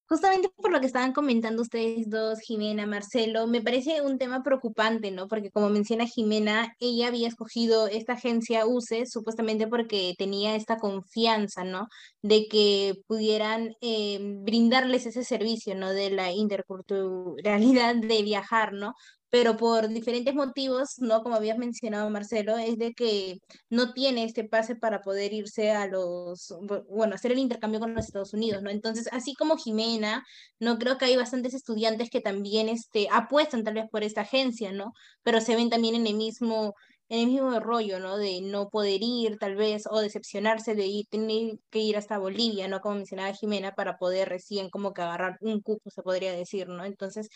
Justamente 0.09 0.49
por 0.57 0.71
lo 0.71 0.79
que 0.79 0.87
estaban 0.87 1.13
comentando 1.13 1.63
ustedes 1.63 2.09
dos, 2.09 2.39
Jimena, 2.41 2.87
Marcelo, 2.87 3.49
me 3.49 3.61
parece 3.61 4.03
un 4.03 4.19
tema 4.19 4.45
preocupante, 4.45 5.11
¿no? 5.11 5.27
Porque 5.27 5.51
como 5.51 5.69
menciona 5.69 6.07
Jimena, 6.07 6.75
ella 6.79 7.09
había 7.09 7.27
escogido 7.27 7.89
esta 7.89 8.13
agencia 8.13 8.67
UCE 8.67 9.07
supuestamente 9.07 9.67
porque 9.67 10.15
tenía 10.17 10.55
esta 10.55 10.77
confianza, 10.79 11.65
¿no? 11.65 11.89
De 12.23 12.47
que 12.47 12.95
pudieran 13.09 13.75
eh, 13.81 14.19
brindarles 14.43 15.07
ese 15.07 15.25
servicio, 15.25 15.75
¿no? 15.75 15.91
De 15.93 16.11
la 16.11 16.31
interculturalidad 16.31 17.97
de 17.97 18.23
viajar, 18.23 18.75
¿no? 18.75 18.95
Pero 19.37 19.55
por 19.59 19.89
diferentes 19.89 20.35
motivos, 20.35 20.95
¿no? 20.97 21.23
Como 21.23 21.35
habías 21.37 21.59
mencionado, 21.59 22.09
Marcelo, 22.09 22.57
es 22.57 22.79
de 22.79 22.95
que 22.95 23.37
no 23.69 23.93
tiene 23.93 24.25
este 24.25 24.45
pase 24.45 24.77
para 24.77 25.03
poder 25.03 25.35
irse 25.35 25.73
a 25.73 25.87
los, 25.87 26.55
bueno, 26.89 27.15
hacer 27.15 27.33
el 27.33 27.39
intercambio 27.41 27.79
con 27.79 27.95
los 27.95 28.07
Estados 28.07 28.33
Unidos, 28.33 28.63
¿no? 28.63 28.71
Entonces, 28.71 29.11
así 29.13 29.35
como 29.35 29.59
Jimena, 29.59 30.25
no 30.59 30.79
creo 30.79 30.97
que 30.97 31.05
hay 31.05 31.17
bastantes 31.19 31.53
estudiantes 31.53 32.09
que 32.09 32.23
también 32.23 32.71
este, 32.71 33.09
apuestan 33.13 33.63
tal 33.63 33.75
vez 33.75 33.85
por 33.91 34.03
esta 34.05 34.23
agencia, 34.23 34.73
¿no? 34.73 34.95
Pero 35.23 35.43
se 35.43 35.55
ven 35.55 35.69
también 35.69 35.97
en 35.97 36.07
el 36.07 36.15
mismo 36.15 36.73
en 37.09 37.21
el 37.21 37.27
mismo 37.27 37.61
rollo, 37.61 38.01
¿no? 38.01 38.17
De 38.17 38.41
no 38.41 38.69
poder 38.71 39.01
ir, 39.03 39.39
tal 39.39 39.55
vez, 39.55 39.85
o 39.91 40.01
decepcionarse 40.01 40.75
de 40.75 40.87
ir, 40.87 41.07
tener 41.09 41.59
que 41.71 41.79
ir 41.81 41.97
hasta 41.97 42.19
Bolivia, 42.19 42.69
¿no? 42.69 42.81
Como 42.81 42.97
mencionaba 42.97 43.35
Jimena, 43.35 43.73
para 43.75 43.99
poder 43.99 44.29
recién 44.31 44.71
como 44.71 44.93
que 44.93 45.03
agarrar 45.03 45.37
un 45.41 45.61
cupo, 45.61 45.91
se 45.91 46.03
podría 46.03 46.33
decir, 46.33 46.69
¿no? 46.69 46.85
Entonces, 46.85 47.29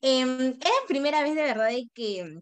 eh, 0.00 0.22
es 0.22 0.64
la 0.64 0.86
primera 0.86 1.22
vez 1.22 1.34
de 1.34 1.42
verdad 1.42 1.68
de 1.68 1.88
que, 1.92 2.40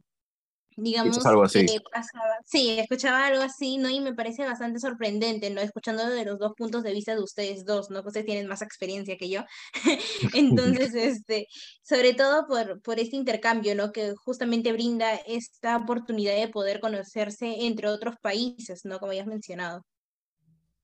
digamos, 0.77 1.25
algo 1.25 1.45
así. 1.45 1.67
pasaba, 1.93 2.37
sí, 2.45 2.79
escuchaba 2.79 3.27
algo 3.27 3.43
así, 3.43 3.79
¿no? 3.79 3.89
Y 3.89 4.01
me 4.01 4.15
parece 4.15 4.45
bastante 4.45 4.79
sorprendente, 4.79 5.49
¿no? 5.51 5.61
Escuchando 5.61 6.07
de 6.07 6.25
los 6.25 6.39
dos 6.39 6.53
puntos 6.57 6.83
de 6.83 6.93
vista 6.93 7.15
de 7.15 7.23
ustedes 7.23 7.65
dos, 7.65 7.91
¿no? 7.91 8.03
Que 8.03 8.09
ustedes 8.09 8.27
tienen 8.27 8.47
más 8.47 8.63
experiencia 8.63 9.17
que 9.17 9.31
yo. 9.31 9.45
Entonces, 10.35 10.95
este, 10.95 11.47
sobre 11.83 12.13
todo 12.13 12.47
por, 12.47 12.83
por 12.83 13.01
este 13.01 13.17
intercambio, 13.17 13.75
¿no? 13.75 13.91
Que 13.91 14.15
justamente 14.17 14.73
brinda 14.73 15.15
esta 15.27 15.79
oportunidad 15.79 16.37
de 16.37 16.49
poder 16.49 16.81
conocerse 16.81 17.67
entre 17.67 17.89
otros 17.89 18.17
países, 18.21 18.85
¿no? 18.85 18.99
Como 18.99 19.15
ya 19.15 19.23
has 19.23 19.29
mencionado. 19.29 19.83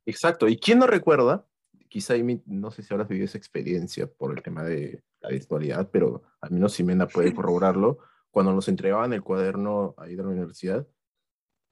Exacto. 0.06 0.48
¿Y 0.48 0.56
quién 0.56 0.78
no 0.78 0.86
recuerda? 0.86 1.46
Quizá, 1.88 2.14
no 2.46 2.70
sé 2.70 2.82
si 2.82 2.94
habrás 2.94 3.08
vivido 3.08 3.26
esa 3.26 3.36
experiencia 3.36 4.06
por 4.06 4.34
el 4.34 4.42
tema 4.42 4.64
de 4.64 5.02
la 5.22 5.28
virtualidad, 5.30 5.88
pero 5.90 6.22
al 6.40 6.50
menos 6.50 6.74
Ximena 6.74 7.06
puede 7.06 7.34
corroborarlo. 7.34 7.98
Cuando 8.30 8.52
nos 8.52 8.68
entregaban 8.68 9.12
el 9.12 9.22
cuaderno 9.22 9.94
ahí 9.98 10.14
de 10.14 10.22
la 10.22 10.28
universidad, 10.28 10.86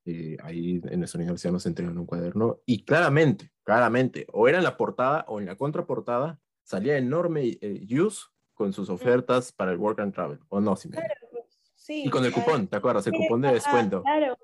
eh, 0.07 0.37
ahí 0.43 0.81
en 0.85 0.99
nuestra 0.99 1.19
universidad 1.19 1.53
nos 1.53 1.67
entregaron 1.67 1.99
un 1.99 2.07
cuaderno 2.07 2.61
y 2.67 2.85
claramente, 2.85 3.53
claramente, 3.63 4.27
o 4.33 4.49
era 4.49 4.59
en 4.59 4.65
la 4.65 4.77
portada 4.77 5.25
o 5.29 5.41
en 5.41 5.47
la 5.47 5.57
contraportada, 5.57 6.39
salía 6.63 6.97
enorme 6.97 7.59
eh, 7.61 7.87
Use 7.91 8.27
con 8.55 8.73
sus 8.73 8.91
ofertas 8.91 9.53
para 9.53 9.73
el 9.73 9.79
Work 9.79 10.01
and 10.01 10.15
Travel, 10.15 10.41
¿o 10.49 10.61
no, 10.61 10.77
Ximena? 10.77 11.03
Claro, 11.03 11.47
sí. 11.75 12.05
Y 12.07 12.11
con 12.11 12.25
el 12.25 12.33
cupón, 12.33 12.69
¿te 12.69 12.77
acuerdas? 12.77 13.07
El 13.07 13.15
cupón 13.15 13.41
de 13.41 13.53
descuento. 13.53 14.03
Claro, 14.03 14.37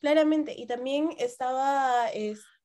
claramente. 0.00 0.54
Y 0.56 0.66
también 0.66 1.10
estaba... 1.18 2.06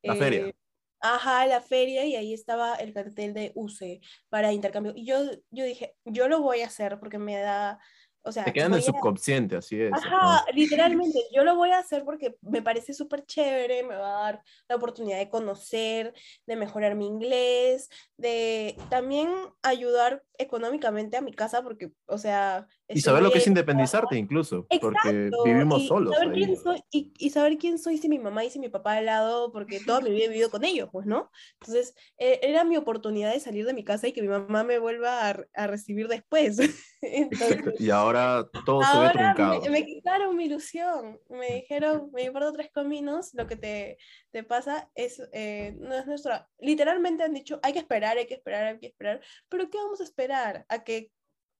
la 0.03 0.15
feria. 0.15 0.53
Ajá, 0.99 1.45
la 1.45 1.61
feria 1.61 2.05
y 2.05 2.15
ahí 2.15 2.33
estaba 2.33 2.75
el 2.75 2.93
cartel 2.93 3.33
de 3.33 3.51
UCE 3.55 4.01
para 4.29 4.51
intercambio. 4.51 4.93
Y 4.95 5.05
yo, 5.05 5.17
yo 5.51 5.63
dije, 5.63 5.95
yo 6.05 6.27
lo 6.27 6.41
voy 6.41 6.61
a 6.61 6.67
hacer 6.67 6.99
porque 6.99 7.19
me 7.19 7.37
da, 7.37 7.79
o 8.23 8.31
sea... 8.31 8.43
Te 8.43 8.53
queda 8.53 8.65
en 8.65 8.73
el 8.73 8.81
subconsciente, 8.81 9.55
así 9.57 9.81
es. 9.81 9.91
Ajá, 9.93 10.43
literalmente, 10.53 11.19
yo 11.33 11.43
lo 11.43 11.55
voy 11.55 11.69
a 11.69 11.79
hacer 11.79 12.03
porque 12.03 12.35
me 12.41 12.61
parece 12.61 12.93
súper 12.93 13.25
chévere, 13.25 13.83
me 13.83 13.95
va 13.95 14.19
a 14.19 14.23
dar 14.23 14.43
la 14.67 14.75
oportunidad 14.75 15.19
de 15.19 15.29
conocer, 15.29 16.13
de 16.45 16.55
mejorar 16.55 16.95
mi 16.95 17.05
inglés, 17.05 17.89
de 18.17 18.75
también 18.89 19.29
ayudar 19.61 20.23
económicamente 20.37 21.17
a 21.17 21.21
mi 21.21 21.33
casa 21.33 21.63
porque, 21.63 21.91
o 22.05 22.17
sea... 22.17 22.67
Y 22.87 23.01
saber 23.01 23.23
lo 23.23 23.31
que 23.31 23.39
es 23.39 23.47
independizarte 23.47 24.17
incluso, 24.17 24.65
porque 24.81 25.29
vivimos 25.43 25.87
solos. 25.87 26.15
Saber 26.15 26.33
quién 26.33 26.55
soy, 26.55 26.83
y, 26.91 27.29
saber 27.29 27.57
quién 27.57 27.79
soy 27.79 27.97
si 27.97 28.07
mi 28.07 28.19
mamá 28.19 28.45
y 28.45 28.49
si 28.49 28.59
mi 28.59 28.69
papá 28.69 28.93
al 28.93 29.05
lado, 29.05 29.51
porque 29.51 29.79
toda 29.79 29.99
mi 30.01 30.11
vida 30.11 30.25
he 30.25 30.29
vivido 30.29 30.49
con 30.49 30.63
ellos, 30.63 30.89
pues, 30.91 31.05
¿no? 31.05 31.29
Entonces, 31.59 31.95
e, 32.17 32.39
era 32.43 32.63
mi 32.63 32.77
oportunidad 32.77 33.33
de 33.33 33.39
salir 33.39 33.65
de 33.65 33.73
mi 33.73 33.83
casa 33.83 34.07
y 34.07 34.13
que 34.13 34.21
mi 34.21 34.29
mamá 34.29 34.63
me 34.63 34.79
vuelva 34.79 35.29
a, 35.29 35.37
a 35.53 35.67
recibir 35.67 36.07
después. 36.07 36.57
y 37.79 37.89
ahora 37.89 38.47
todo 38.65 38.81
se 38.83 38.99
ve 38.99 39.09
truncado. 39.11 39.61
Me, 39.61 39.69
me, 39.69 39.85
quitaron 39.85 40.35
mi 40.35 40.45
ilusión, 40.45 41.19
me 41.29 41.55
dijeron, 41.55 42.09
me 42.13 42.23
importa 42.23 42.53
tres 42.53 42.71
cominos, 42.73 43.33
lo 43.33 43.47
que 43.47 43.55
te, 43.55 43.97
te 44.31 44.43
pasa 44.43 44.89
es, 44.95 45.21
eh, 45.33 45.75
no 45.79 45.95
es 45.95 46.05
nuestra, 46.07 46.47
literalmente 46.59 47.23
han 47.23 47.33
dicho, 47.33 47.59
hay 47.63 47.73
que 47.73 47.79
esperar, 47.79 48.17
hay 48.17 48.27
que 48.27 48.35
esperar, 48.35 48.65
hay 48.65 48.79
que 48.79 48.87
esperar, 48.87 49.21
pero 49.49 49.69
¿qué 49.69 49.77
vamos 49.77 49.99
a 49.99 50.03
esperar? 50.03 50.26
A 50.31 50.83
que 50.83 51.11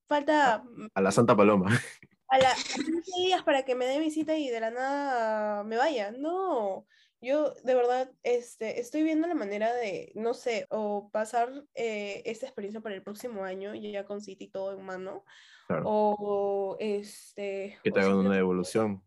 falta... 0.08 0.64
A 0.94 1.00
la 1.00 1.12
Santa 1.12 1.36
Paloma. 1.36 1.70
A, 2.28 2.38
la, 2.38 2.54
15 2.54 3.10
días 3.16 3.42
para 3.42 3.64
que 3.64 3.74
me 3.74 3.86
dé 3.86 3.98
mi 3.98 4.10
cita 4.10 4.36
y 4.36 4.48
de 4.48 4.60
la 4.60 4.70
nada 4.70 5.64
me 5.64 5.76
vaya. 5.76 6.10
No, 6.10 6.86
yo 7.20 7.54
de 7.64 7.74
verdad 7.74 8.10
este, 8.22 8.80
estoy 8.80 9.02
viendo 9.02 9.26
la 9.26 9.34
manera 9.34 9.72
de, 9.74 10.12
no 10.14 10.34
sé, 10.34 10.66
o 10.70 11.10
pasar 11.10 11.64
eh, 11.74 12.22
esta 12.26 12.46
experiencia 12.46 12.80
para 12.80 12.94
el 12.94 13.02
próximo 13.02 13.44
año, 13.44 13.74
ya 13.74 14.04
con 14.04 14.20
cita 14.20 14.44
y 14.44 14.48
todo 14.48 14.72
en 14.72 14.84
mano, 14.84 15.24
o 15.84 16.76
este... 16.80 17.78
Que 17.82 17.90
te 17.90 18.00
hagan 18.00 18.16
una 18.16 18.36
devolución. 18.36 19.02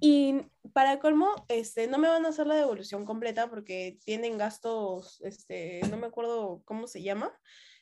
Y 0.00 0.42
para 0.72 0.98
colmo, 0.98 1.34
este, 1.48 1.86
no 1.86 1.98
me 1.98 2.08
van 2.08 2.26
a 2.26 2.28
hacer 2.28 2.46
la 2.46 2.56
devolución 2.56 3.04
completa 3.04 3.48
porque 3.48 3.98
tienen 4.04 4.38
gastos, 4.38 5.20
este, 5.22 5.80
no 5.90 5.96
me 5.96 6.06
acuerdo 6.06 6.62
cómo 6.64 6.86
se 6.86 7.02
llama, 7.02 7.32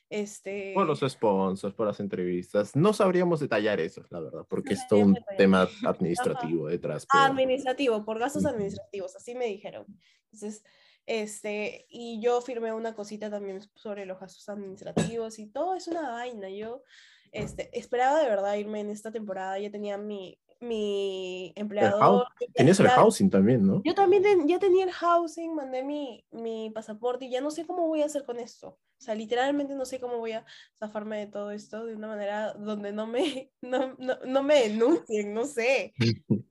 este... 0.09 0.71
Por 0.73 0.87
los 0.87 0.99
sponsors, 0.99 1.73
por 1.73 1.87
las 1.87 1.99
entrevistas. 1.99 2.75
No 2.75 2.93
sabríamos 2.93 3.39
detallar 3.39 3.79
eso, 3.79 4.03
la 4.09 4.19
verdad, 4.19 4.45
porque 4.49 4.73
es 4.73 4.87
todo 4.87 5.01
un 5.01 5.17
tema 5.37 5.67
administrativo 5.85 6.67
detrás. 6.67 7.05
Administrativo, 7.09 8.03
por 8.03 8.19
gastos 8.19 8.45
administrativos, 8.45 9.15
así 9.15 9.35
me 9.35 9.45
dijeron. 9.45 9.85
Entonces, 10.25 10.63
este, 11.05 11.87
y 11.89 12.21
yo 12.21 12.41
firmé 12.41 12.73
una 12.73 12.93
cosita 12.93 13.29
también 13.29 13.61
sobre 13.73 14.05
los 14.05 14.19
gastos 14.19 14.47
administrativos 14.49 15.39
y 15.39 15.47
todo 15.47 15.75
es 15.75 15.87
una 15.87 16.09
vaina. 16.11 16.49
Yo 16.49 16.83
este, 17.31 17.77
esperaba 17.77 18.19
de 18.19 18.29
verdad 18.29 18.55
irme 18.55 18.79
en 18.79 18.89
esta 18.89 19.11
temporada, 19.11 19.59
ya 19.59 19.71
tenía 19.71 19.97
mi, 19.97 20.39
mi 20.59 21.53
empleador. 21.55 22.27
Tenías 22.53 22.79
el 22.79 22.89
housing 22.89 23.29
también, 23.29 23.65
¿no? 23.65 23.81
Yo 23.83 23.93
también 23.93 24.23
ya 24.47 24.59
tenía 24.59 24.85
el 24.85 24.91
housing, 24.91 25.55
mandé 25.55 25.83
mi, 25.83 26.25
mi 26.31 26.69
pasaporte 26.69 27.25
y 27.25 27.31
ya 27.31 27.41
no 27.41 27.51
sé 27.51 27.65
cómo 27.65 27.87
voy 27.87 28.01
a 28.01 28.05
hacer 28.05 28.25
con 28.25 28.39
esto. 28.39 28.67
O 28.69 29.01
sea, 29.01 29.15
literalmente 29.15 29.75
no 29.75 29.85
sé 29.85 29.99
cómo 29.99 30.17
voy 30.17 30.33
a 30.33 30.45
zafarme 30.77 31.19
de 31.19 31.27
todo 31.27 31.51
esto 31.51 31.85
de 31.85 31.95
una 31.95 32.07
manera 32.07 32.53
donde 32.53 32.91
no 32.91 33.07
me, 33.07 33.51
no, 33.61 33.95
no, 33.97 34.17
no 34.25 34.43
me 34.43 34.67
denuncien, 34.67 35.33
no 35.33 35.45
sé. 35.45 35.93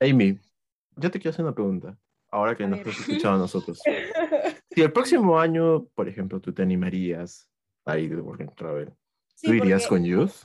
Amy, 0.00 0.38
yo 0.96 1.10
te 1.10 1.18
quiero 1.18 1.30
hacer 1.30 1.44
una 1.44 1.54
pregunta, 1.54 1.98
ahora 2.30 2.56
que 2.56 2.66
nos 2.66 2.80
has 2.80 3.00
escuchado 3.00 3.34
a 3.34 3.38
nosotros. 3.38 3.80
Si 4.70 4.82
el 4.82 4.92
próximo 4.92 5.40
año, 5.40 5.86
por 5.86 6.08
ejemplo, 6.08 6.40
tú 6.40 6.52
te 6.52 6.62
animarías 6.62 7.48
a 7.84 7.98
ir 7.98 8.14
de 8.14 8.22
Work 8.22 8.42
and 8.42 8.54
Travel, 8.54 8.92
¿tú 9.42 9.52
irías 9.52 9.88
con 9.88 10.04
Youth? 10.04 10.44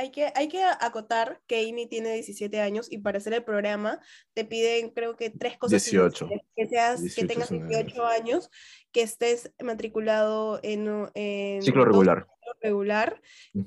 Hay 0.00 0.10
que, 0.10 0.32
hay 0.34 0.48
que 0.48 0.64
acotar 0.64 1.42
que 1.46 1.68
Amy 1.68 1.86
tiene 1.86 2.14
17 2.14 2.58
años 2.58 2.90
y 2.90 2.98
para 2.98 3.18
hacer 3.18 3.34
el 3.34 3.44
programa 3.44 4.00
te 4.32 4.46
piden 4.46 4.88
creo 4.90 5.14
que 5.14 5.28
tres 5.28 5.58
cosas. 5.58 5.84
18. 5.84 6.28
Que, 6.56 6.66
seas, 6.66 7.02
que 7.14 7.26
tengas 7.26 7.50
18 7.50 8.06
años, 8.06 8.50
que 8.92 9.02
estés 9.02 9.52
matriculado 9.62 10.58
en, 10.62 11.06
en 11.14 11.60
ciclo 11.60 11.84
regular. 11.84 12.26
Ciclo 12.26 12.54
regular, 12.62 13.20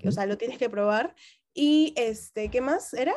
o 0.06 0.12
sea, 0.12 0.26
lo 0.26 0.38
tienes 0.40 0.58
que 0.58 0.72
probar. 0.72 1.14
Y 1.54 1.94
este, 1.96 2.50
¿qué 2.50 2.62
más 2.62 2.96
era? 2.96 3.14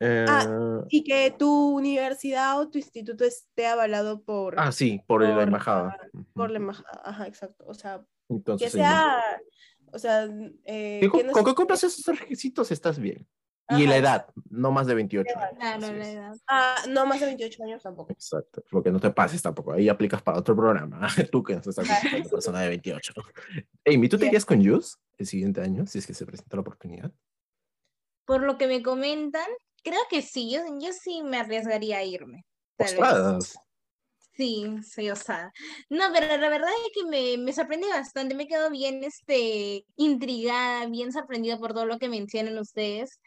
Ah, 0.00 0.46
eh, 0.48 0.86
y 0.88 1.04
que 1.04 1.34
tu 1.38 1.76
universidad 1.76 2.58
o 2.58 2.70
tu 2.70 2.78
instituto 2.78 3.24
esté 3.24 3.66
avalado 3.66 4.22
por... 4.22 4.58
Ah, 4.58 4.72
sí, 4.72 5.02
por, 5.06 5.22
la 5.22 5.42
embajada. 5.42 5.96
Por 6.32 6.50
la 6.50 6.56
embajada, 6.56 7.02
ajá, 7.04 7.26
exacto. 7.26 7.64
O 7.66 7.74
sea, 7.74 8.02
que 8.58 8.70
sea 8.70 9.22
O 9.92 9.98
sea, 9.98 10.28
eh, 10.64 11.08
con, 11.32 11.44
que 11.44 11.54
cumplas 11.54 11.84
esos 11.84 12.18
requisitos 12.18 12.70
estás 12.70 12.98
bien. 12.98 13.26
Y 13.68 13.86
la 13.86 13.96
edad, 13.96 14.26
no 14.48 14.70
más 14.70 14.86
de 14.86 14.94
28 14.94 15.28
años. 15.36 15.58
Claro, 15.58 15.92
la 15.92 16.08
edad. 16.08 16.36
Ah, 16.46 16.76
no 16.88 17.04
más 17.04 17.18
de 17.18 17.26
28 17.26 17.64
años 17.64 17.82
tampoco. 17.82 18.12
Exacto, 18.12 18.62
porque 18.70 18.92
no 18.92 19.00
te 19.00 19.10
pases 19.10 19.42
tampoco. 19.42 19.72
Ahí 19.72 19.88
aplicas 19.88 20.22
para 20.22 20.38
otro 20.38 20.54
programa. 20.54 21.00
Tú 21.32 21.42
que 21.42 21.54
no 21.54 21.60
estás 21.60 21.78
una 21.78 22.30
persona 22.30 22.60
de 22.60 22.68
28. 22.68 23.12
Amy, 23.86 24.08
¿tú 24.08 24.18
te 24.18 24.26
irías 24.26 24.44
con 24.44 24.64
Jus 24.64 24.98
el 25.18 25.26
siguiente 25.26 25.60
año 25.60 25.84
si 25.86 25.98
es 25.98 26.06
que 26.06 26.14
se 26.14 26.24
presenta 26.24 26.56
la 26.56 26.60
oportunidad? 26.60 27.10
Por 28.24 28.42
lo 28.42 28.56
que 28.56 28.68
me 28.68 28.82
comentan, 28.82 29.46
creo 29.82 30.00
que 30.10 30.22
sí. 30.22 30.50
Yo, 30.50 30.60
yo 30.78 30.92
sí 30.92 31.22
me 31.24 31.38
arriesgaría 31.38 31.98
a 31.98 32.04
irme. 32.04 32.44
Sí, 34.36 34.66
soy 34.82 35.10
osada. 35.10 35.50
No, 35.88 36.04
pero 36.12 36.36
la 36.36 36.48
verdad 36.50 36.68
es 36.86 36.92
que 36.94 37.08
me, 37.08 37.42
me 37.42 37.52
sorprende 37.52 37.88
bastante, 37.88 38.34
me 38.34 38.46
quedo 38.46 38.70
bien 38.70 39.02
este, 39.02 39.86
intrigada, 39.96 40.86
bien 40.86 41.10
sorprendida 41.12 41.58
por 41.58 41.72
todo 41.72 41.86
lo 41.86 41.98
que 41.98 42.08
mencionan 42.08 42.58
ustedes. 42.58 43.18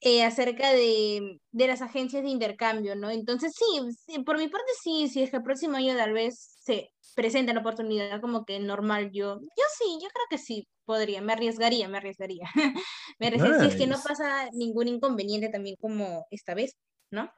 Eh, 0.00 0.22
acerca 0.22 0.72
de, 0.72 1.40
de, 1.50 1.66
las 1.66 1.82
agencias 1.82 2.22
de 2.22 2.28
intercambio, 2.28 2.94
¿no? 2.94 3.10
Entonces, 3.10 3.52
sí, 3.56 4.20
por 4.20 4.38
mi 4.38 4.46
parte 4.46 4.70
sí, 4.80 5.08
si 5.08 5.22
es 5.22 5.30
que 5.30 5.38
el 5.38 5.42
próximo 5.42 5.76
año 5.76 5.96
tal 5.96 6.12
vez 6.12 6.56
se 6.60 6.92
presenta 7.16 7.52
la 7.52 7.60
oportunidad 7.60 8.20
como 8.20 8.44
que 8.44 8.60
normal, 8.60 9.10
yo, 9.12 9.40
yo 9.40 9.64
sí, 9.76 9.98
yo 10.00 10.08
creo 10.08 10.26
que 10.30 10.38
sí 10.38 10.68
podría, 10.84 11.20
me 11.20 11.32
arriesgaría, 11.32 11.88
me 11.88 11.98
arriesgaría. 11.98 12.48
me 13.18 13.26
arriesgaría, 13.26 13.58
si 13.58 13.66
es 13.66 13.76
que 13.76 13.88
no 13.88 13.96
pasa 14.00 14.48
ningún 14.52 14.86
inconveniente 14.86 15.48
también 15.48 15.74
como 15.80 16.26
esta 16.30 16.54
vez, 16.54 16.76
¿no? 17.10 17.28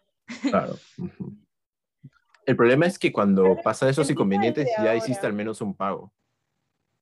claro. 0.42 0.76
El 2.46 2.56
problema 2.56 2.86
es 2.86 2.98
que 2.98 3.12
cuando 3.12 3.56
pasa 3.62 3.88
esos 3.88 4.10
inconvenientes 4.10 4.68
ya 4.82 4.94
hiciste 4.94 5.26
al 5.26 5.32
menos 5.32 5.60
un 5.60 5.74
pago. 5.74 6.12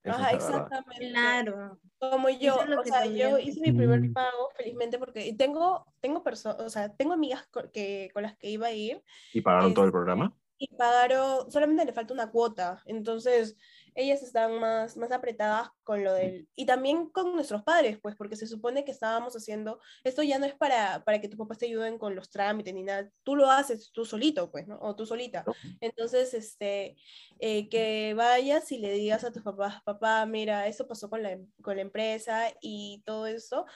Ajá, 0.05 0.31
exactamente. 0.31 1.11
Claro. 1.11 1.79
Como 1.99 2.29
yo, 2.29 2.57
o 2.57 2.85
sea, 2.85 3.07
yo 3.07 3.39
hice 3.39 3.61
mi 3.61 3.73
primer 3.73 4.01
mm. 4.01 4.13
pago 4.13 4.51
felizmente 4.57 4.99
porque 4.99 5.35
tengo, 5.35 5.85
tengo 6.01 6.23
personas, 6.23 6.61
o 6.61 6.71
sea, 6.71 6.95
tengo 6.95 7.13
amigas 7.13 7.49
que, 7.73 8.11
con 8.15 8.23
las 8.23 8.37
que 8.37 8.51
iba 8.51 8.69
a 8.69 8.73
ir. 8.73 9.03
¿Y 9.33 9.41
pagaron 9.41 9.75
todo 9.75 9.85
el 9.85 9.93
programa? 9.93 10.33
Y 10.59 10.69
pagaron, 10.77 11.51
solamente 11.51 11.85
le 11.85 11.93
falta 11.93 12.15
una 12.15 12.31
cuota. 12.31 12.83
Entonces, 12.87 13.57
ellas 13.99 14.23
están 14.23 14.61
más, 14.61 14.97
más 14.97 15.11
apretadas 15.11 15.71
con 15.83 16.05
lo 16.05 16.15
del... 16.15 16.49
Y 16.55 16.67
también 16.67 17.11
con 17.11 17.35
nuestros 17.35 17.65
padres, 17.65 17.99
pues, 18.01 18.15
porque 18.15 18.37
se 18.37 18.47
supone 18.47 18.85
que 18.85 18.93
estábamos 18.93 19.35
haciendo... 19.35 19.81
Esto 20.05 20.23
ya 20.23 20.39
no 20.39 20.47
es 20.47 20.55
para, 20.55 21.03
para 21.05 21.21
que 21.21 21.29
tus 21.29 21.37
papás 21.37 21.59
te 21.59 21.67
ayuden 21.67 21.99
con 21.99 22.15
los 22.15 22.31
trámites 22.31 22.73
ni 22.73 22.85
nada. 22.85 23.11
Tú 23.25 23.35
lo 23.35 23.51
haces 23.51 23.91
tú 23.93 24.05
solito, 24.05 24.53
pues, 24.53 24.69
¿no? 24.69 24.79
O 24.81 24.95
tú 24.95 25.05
solita. 25.05 25.45
Entonces, 25.81 26.33
este, 26.33 26.97
eh, 27.41 27.69
que 27.69 28.15
vayas 28.15 28.71
y 28.71 28.79
le 28.79 28.93
digas 28.93 29.25
a 29.25 29.33
tus 29.33 29.43
papás, 29.43 29.83
papá, 29.83 30.25
mira, 30.27 30.69
esto 30.69 30.87
pasó 30.87 31.11
con 31.11 31.25
la, 31.25 31.37
con 31.61 31.75
la 31.75 31.83
empresa 31.83 32.53
y 32.61 33.03
todo 33.05 33.27
eso 33.27 33.67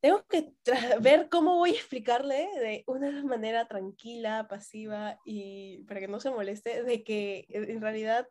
tengo 0.00 0.24
que 0.28 0.52
ver 1.00 1.28
cómo 1.28 1.56
voy 1.56 1.70
a 1.70 1.74
explicarle 1.74 2.48
de 2.60 2.84
una 2.86 3.24
manera 3.24 3.66
tranquila, 3.66 4.46
pasiva 4.48 5.18
y 5.24 5.82
para 5.88 5.98
que 5.98 6.06
no 6.06 6.20
se 6.20 6.30
moleste, 6.30 6.84
de 6.84 7.02
que 7.02 7.46
en 7.48 7.80
realidad 7.80 8.28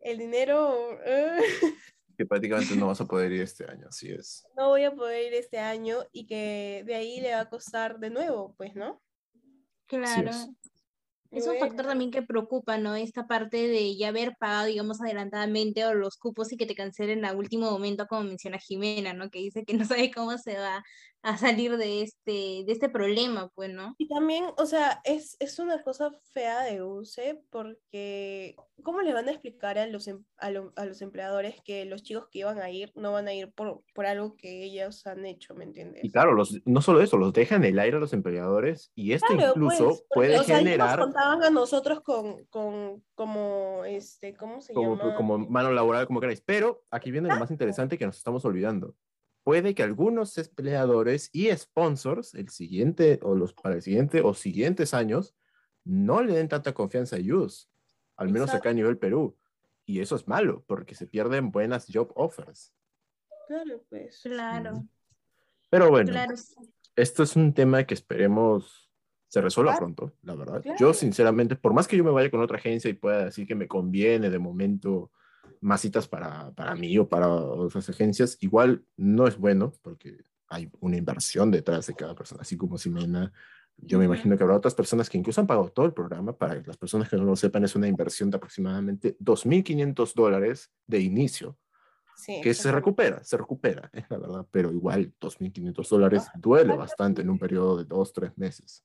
el 0.00 0.18
dinero... 0.18 0.98
Eh. 1.04 1.38
Que 2.18 2.26
prácticamente 2.26 2.74
no 2.74 2.88
vas 2.88 3.00
a 3.00 3.06
poder 3.06 3.30
ir 3.30 3.42
este 3.42 3.64
año, 3.70 3.86
así 3.88 4.10
es. 4.10 4.44
No 4.56 4.70
voy 4.70 4.82
a 4.82 4.90
poder 4.90 5.26
ir 5.26 5.34
este 5.34 5.60
año 5.60 5.98
y 6.10 6.26
que 6.26 6.82
de 6.84 6.96
ahí 6.96 7.20
le 7.20 7.30
va 7.30 7.42
a 7.42 7.48
costar 7.48 8.00
de 8.00 8.10
nuevo, 8.10 8.56
pues, 8.56 8.74
¿no? 8.74 9.00
Claro. 9.86 10.32
Es 11.30 11.46
un 11.46 11.58
factor 11.58 11.86
también 11.86 12.10
que 12.10 12.22
preocupa, 12.22 12.78
¿no? 12.78 12.96
Esta 12.96 13.26
parte 13.26 13.68
de 13.68 13.96
ya 13.96 14.08
haber 14.08 14.34
pagado, 14.38 14.66
digamos, 14.66 15.00
adelantadamente 15.00 15.84
o 15.84 15.94
los 15.94 16.16
cupos 16.16 16.52
y 16.52 16.56
que 16.56 16.66
te 16.66 16.74
cancelen 16.74 17.24
a 17.24 17.32
último 17.32 17.70
momento, 17.70 18.06
como 18.06 18.24
menciona 18.24 18.58
Jimena, 18.58 19.12
¿no? 19.12 19.30
Que 19.30 19.40
dice 19.40 19.64
que 19.64 19.74
no 19.74 19.84
sabe 19.84 20.10
cómo 20.10 20.38
se 20.38 20.56
va 20.56 20.82
a 21.22 21.36
salir 21.36 21.76
de 21.76 22.02
este, 22.02 22.64
de 22.64 22.72
este 22.72 22.88
problema, 22.88 23.50
pues, 23.54 23.70
¿no? 23.70 23.94
Y 23.98 24.08
también, 24.08 24.46
o 24.56 24.66
sea, 24.66 25.00
es, 25.04 25.36
es 25.40 25.58
una 25.58 25.82
cosa 25.82 26.10
fea 26.32 26.62
de 26.62 26.82
UCE 26.82 27.42
porque 27.50 28.56
¿cómo 28.82 29.02
le 29.02 29.12
van 29.12 29.28
a 29.28 29.32
explicar 29.32 29.78
a 29.78 29.86
los, 29.86 30.06
em, 30.08 30.24
a, 30.38 30.50
los 30.50 31.02
empleadores 31.02 31.56
que 31.64 31.84
los 31.84 32.02
chicos 32.02 32.28
que 32.30 32.40
iban 32.40 32.60
a 32.60 32.70
ir 32.70 32.92
no 32.94 33.12
van 33.12 33.28
a 33.28 33.34
ir 33.34 33.52
por, 33.52 33.82
por 33.94 34.06
algo 34.06 34.36
que 34.36 34.64
ellos 34.64 35.06
han 35.06 35.26
hecho, 35.26 35.54
¿me 35.54 35.64
entiendes? 35.64 36.04
Y 36.04 36.10
claro, 36.10 36.32
los, 36.32 36.60
no 36.64 36.80
solo 36.80 37.02
eso, 37.02 37.16
los 37.16 37.32
dejan 37.32 37.64
en 37.64 37.72
el 37.72 37.78
aire 37.78 37.96
a 37.96 38.00
los 38.00 38.12
empleadores 38.12 38.92
y 38.94 39.12
esto 39.12 39.32
incluso 39.32 39.88
pues, 39.88 40.04
puede 40.10 40.44
generar... 40.44 41.00
Contaban 41.18 41.42
a 41.44 41.50
nosotros 41.50 42.00
con, 42.02 42.44
con 42.46 43.02
como, 43.14 43.84
este, 43.86 44.34
¿cómo 44.34 44.60
se 44.60 44.72
como, 44.72 44.96
llama? 44.96 45.16
Como 45.16 45.38
mano 45.38 45.72
laboral, 45.72 46.06
como 46.06 46.20
queráis. 46.20 46.40
Pero 46.40 46.84
aquí 46.90 47.10
viene 47.10 47.28
lo 47.28 47.38
más 47.38 47.50
interesante 47.50 47.98
que 47.98 48.06
nos 48.06 48.16
estamos 48.16 48.44
olvidando 48.44 48.94
puede 49.48 49.74
que 49.74 49.82
algunos 49.82 50.36
empleadores 50.36 51.30
y 51.32 51.48
sponsors 51.56 52.34
el 52.34 52.50
siguiente 52.50 53.18
o 53.22 53.34
los 53.34 53.54
para 53.54 53.76
el 53.76 53.80
siguiente 53.80 54.20
o 54.20 54.34
siguientes 54.34 54.92
años 54.92 55.34
no 55.84 56.22
le 56.22 56.34
den 56.34 56.48
tanta 56.48 56.74
confianza 56.74 57.16
a 57.16 57.18
Use, 57.18 57.66
al 58.16 58.28
menos 58.28 58.52
acá 58.52 58.68
a 58.68 58.74
nivel 58.74 58.98
Perú. 58.98 59.38
Y 59.86 60.00
eso 60.00 60.16
es 60.16 60.28
malo 60.28 60.64
porque 60.66 60.94
se 60.94 61.06
pierden 61.06 61.50
buenas 61.50 61.86
job 61.90 62.12
offers. 62.14 62.74
Claro, 63.46 63.82
pues. 63.88 64.20
Claro. 64.22 64.84
Pero 65.70 65.88
bueno, 65.88 66.12
esto 66.94 67.22
es 67.22 67.34
un 67.34 67.54
tema 67.54 67.84
que 67.84 67.94
esperemos 67.94 68.87
se 69.28 69.40
resuelva 69.42 69.76
pronto, 69.76 70.12
la 70.22 70.34
verdad. 70.34 70.64
Yo 70.78 70.94
sinceramente, 70.94 71.54
por 71.54 71.74
más 71.74 71.86
que 71.86 71.96
yo 71.96 72.04
me 72.04 72.10
vaya 72.10 72.30
con 72.30 72.40
otra 72.40 72.56
agencia 72.56 72.90
y 72.90 72.94
pueda 72.94 73.26
decir 73.26 73.46
que 73.46 73.54
me 73.54 73.68
conviene 73.68 74.30
de 74.30 74.38
momento 74.38 75.10
más 75.60 75.82
citas 75.82 76.08
para, 76.08 76.50
para 76.52 76.74
mí 76.74 76.96
o 76.98 77.08
para 77.08 77.28
otras 77.28 77.88
agencias, 77.90 78.38
igual 78.40 78.84
no 78.96 79.26
es 79.26 79.36
bueno 79.36 79.72
porque 79.82 80.24
hay 80.48 80.70
una 80.80 80.96
inversión 80.96 81.50
detrás 81.50 81.86
de 81.86 81.94
cada 81.94 82.14
persona, 82.14 82.40
así 82.40 82.56
como 82.56 82.78
Simena. 82.78 83.32
Yo 83.76 83.98
me 83.98 84.06
imagino 84.06 84.36
que 84.36 84.42
habrá 84.42 84.56
otras 84.56 84.74
personas 84.74 85.08
que 85.08 85.18
incluso 85.18 85.40
han 85.40 85.46
pagado 85.46 85.68
todo 85.68 85.86
el 85.86 85.92
programa. 85.92 86.36
Para 86.36 86.62
las 86.62 86.76
personas 86.76 87.08
que 87.08 87.16
no 87.16 87.24
lo 87.24 87.36
sepan, 87.36 87.64
es 87.64 87.76
una 87.76 87.86
inversión 87.86 88.30
de 88.30 88.38
aproximadamente 88.38 89.16
2.500 89.18 90.14
dólares 90.14 90.72
de 90.86 91.00
inicio, 91.00 91.58
que 92.42 92.54
se 92.54 92.72
recupera, 92.72 93.22
se 93.22 93.36
recupera, 93.36 93.90
es 93.92 94.04
la 94.10 94.18
verdad, 94.18 94.46
pero 94.50 94.72
igual 94.72 95.12
2.500 95.20 95.88
dólares 95.88 96.26
duele 96.34 96.76
bastante 96.76 97.22
en 97.22 97.30
un 97.30 97.38
periodo 97.38 97.76
de 97.76 97.84
dos, 97.84 98.12
tres 98.12 98.36
meses. 98.36 98.84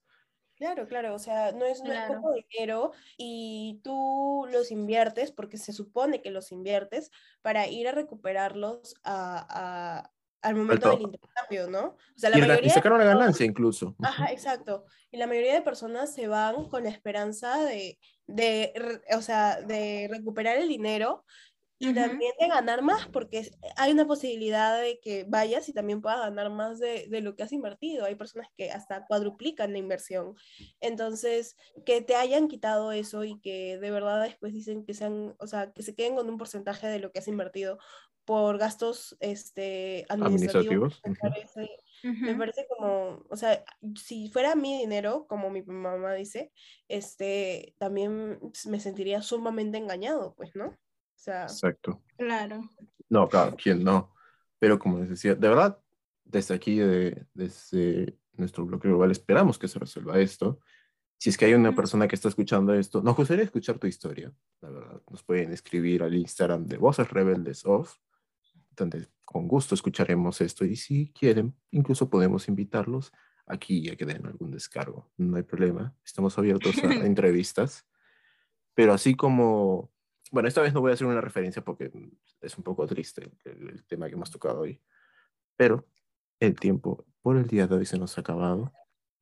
Claro, 0.64 0.88
claro, 0.88 1.14
o 1.14 1.20
sea, 1.20 1.52
no 1.52 1.66
es, 1.66 1.82
poco 1.82 2.32
dinero 2.32 2.94
y 3.18 3.82
tú 3.84 4.48
los 4.50 4.72
inviertes 4.72 5.34
porque 5.34 5.58
se 5.58 5.74
supone 5.74 6.22
que 6.22 6.32
los 6.32 6.54
inviertes 6.54 7.12
para 7.42 7.68
ir 7.68 7.90
a 7.90 7.92
recuperarlos 7.92 8.96
a, 9.04 10.10
al 10.42 10.56
momento 10.56 10.92
del 10.92 11.02
intercambio, 11.02 11.68
¿no? 11.70 11.88
O 11.88 11.98
sea, 12.16 12.30
la 12.30 12.38
y, 12.38 12.42
mayoría 12.44 12.68
y 12.68 12.70
sacar 12.70 12.94
una 12.94 13.04
ganancia 13.04 13.46
incluso. 13.46 13.94
Ajá, 14.02 14.32
exacto. 14.32 14.86
Y 15.12 15.18
la 15.18 15.28
mayoría 15.28 15.54
de 15.54 15.64
personas 15.64 16.14
se 16.14 16.30
van 16.30 16.70
con 16.70 16.84
la 16.84 16.90
esperanza 16.92 17.62
de, 17.66 18.00
de, 18.28 19.02
o 19.18 19.22
sea, 19.22 19.60
de 19.60 20.08
recuperar 20.10 20.56
el 20.56 20.70
dinero 20.70 21.26
y 21.90 21.94
también 21.94 22.34
de 22.40 22.48
ganar 22.48 22.82
más, 22.82 23.08
porque 23.08 23.52
hay 23.76 23.92
una 23.92 24.08
posibilidad 24.08 24.80
de 24.82 25.00
que 25.02 25.26
vayas 25.28 25.68
y 25.70 25.74
también 25.74 26.02
puedas 26.02 26.20
ganar 26.20 26.50
más 26.50 26.80
de, 26.80 27.08
de, 27.10 27.22
lo 27.22 27.36
que 27.36 27.44
has 27.44 27.52
invertido. 27.52 28.06
Hay 28.06 28.16
personas 28.16 28.48
que 28.58 28.72
hasta 28.72 29.06
cuadruplican 29.06 29.74
la 29.74 29.80
inversión. 29.80 30.36
Entonces, 30.80 31.58
que 31.86 32.02
te 32.02 32.16
hayan 32.16 32.48
quitado 32.48 32.92
eso 32.92 33.24
y 33.24 33.40
que 33.42 33.78
de 33.78 33.92
verdad 33.92 34.24
después 34.24 34.54
dicen 34.54 34.86
que 34.86 34.94
sean, 34.94 35.36
o 35.40 35.48
sea, 35.48 35.72
que 35.72 35.84
se 35.84 35.96
queden 35.96 36.16
con 36.16 36.30
un 36.30 36.38
porcentaje 36.38 36.88
de 36.88 37.00
lo 37.00 37.12
que 37.12 37.20
has 37.20 37.28
invertido 37.28 37.80
por 38.26 38.58
gastos 38.58 39.18
este, 39.20 40.06
administrativos. 40.10 41.02
Me, 41.06 41.16
parece, 41.16 41.70
me 42.04 42.36
parece 42.36 42.66
como, 42.68 43.26
o 43.30 43.36
sea, 43.36 43.64
si 43.96 44.30
fuera 44.30 44.56
mi 44.56 44.78
dinero, 44.78 45.26
como 45.28 45.50
mi 45.50 45.62
mamá 45.64 46.14
dice, 46.14 46.52
este, 46.88 47.76
también 47.78 48.40
me 48.66 48.80
sentiría 48.80 49.22
sumamente 49.22 49.78
engañado, 49.78 50.36
pues, 50.36 50.56
¿no? 50.56 50.78
Exacto. 51.28 52.02
Claro. 52.18 52.70
No, 53.10 53.28
claro, 53.28 53.56
¿quién 53.56 53.84
no? 53.84 54.14
Pero 54.60 54.80
como 54.80 55.00
les 55.00 55.10
decía, 55.10 55.36
de 55.36 55.48
verdad, 55.48 55.80
desde 56.24 56.56
aquí, 56.56 56.78
de, 56.78 57.26
desde 57.34 58.18
nuestro 58.34 58.66
bloque 58.66 58.88
global, 58.88 59.12
esperamos 59.12 59.60
que 59.60 59.68
se 59.68 59.80
resuelva 59.80 60.20
esto. 60.20 60.60
Si 61.18 61.30
es 61.30 61.38
que 61.38 61.46
hay 61.46 61.54
una 61.54 61.76
persona 61.76 62.08
que 62.08 62.16
está 62.16 62.28
escuchando 62.28 62.74
esto, 62.74 63.02
nos 63.02 63.16
gustaría 63.16 63.44
escuchar 63.44 63.78
tu 63.78 63.88
historia, 63.88 64.34
la 64.62 64.70
verdad. 64.70 65.02
Nos 65.10 65.24
pueden 65.24 65.54
escribir 65.54 66.04
al 66.04 66.16
Instagram 66.16 66.66
de 66.66 66.78
Voces 66.78 67.10
Rebeldes 67.10 67.66
Off, 67.66 67.98
donde 68.76 69.08
con 69.24 69.48
gusto 69.48 69.76
escucharemos 69.76 70.42
esto. 70.42 70.66
Y 70.66 70.76
si 70.76 71.12
quieren, 71.12 71.56
incluso 71.72 72.10
podemos 72.10 72.48
invitarlos 72.48 73.14
aquí 73.46 73.90
a 73.90 73.96
que 73.96 74.06
den 74.06 74.26
algún 74.26 74.52
descargo. 74.52 75.12
No 75.18 75.38
hay 75.38 75.44
problema. 75.44 75.96
Estamos 76.04 76.38
abiertos 76.38 76.78
a 76.84 76.88
entrevistas. 77.06 77.86
Pero 78.74 78.94
así 78.94 79.14
como 79.14 79.93
bueno, 80.34 80.48
esta 80.48 80.62
vez 80.62 80.74
no 80.74 80.82
voy 80.82 80.90
a 80.90 80.96
hacer 80.96 81.06
una 81.06 81.22
referencia 81.22 81.64
porque 81.64 81.92
es 82.42 82.58
un 82.58 82.64
poco 82.64 82.88
triste 82.88 83.32
el, 83.46 83.86
tema 83.86 84.08
que 84.08 84.16
hemos 84.16 84.32
tocado 84.32 84.62
hoy, 84.62 84.82
pero 85.56 85.86
el 86.40 86.60
tiempo 86.60 87.06
por 87.22 87.38
el 87.38 87.46
día 87.46 87.68
de 87.68 87.76
hoy 87.76 87.86
se 87.86 88.00
nos 88.00 88.18
ha 88.18 88.22
acabado. 88.22 88.74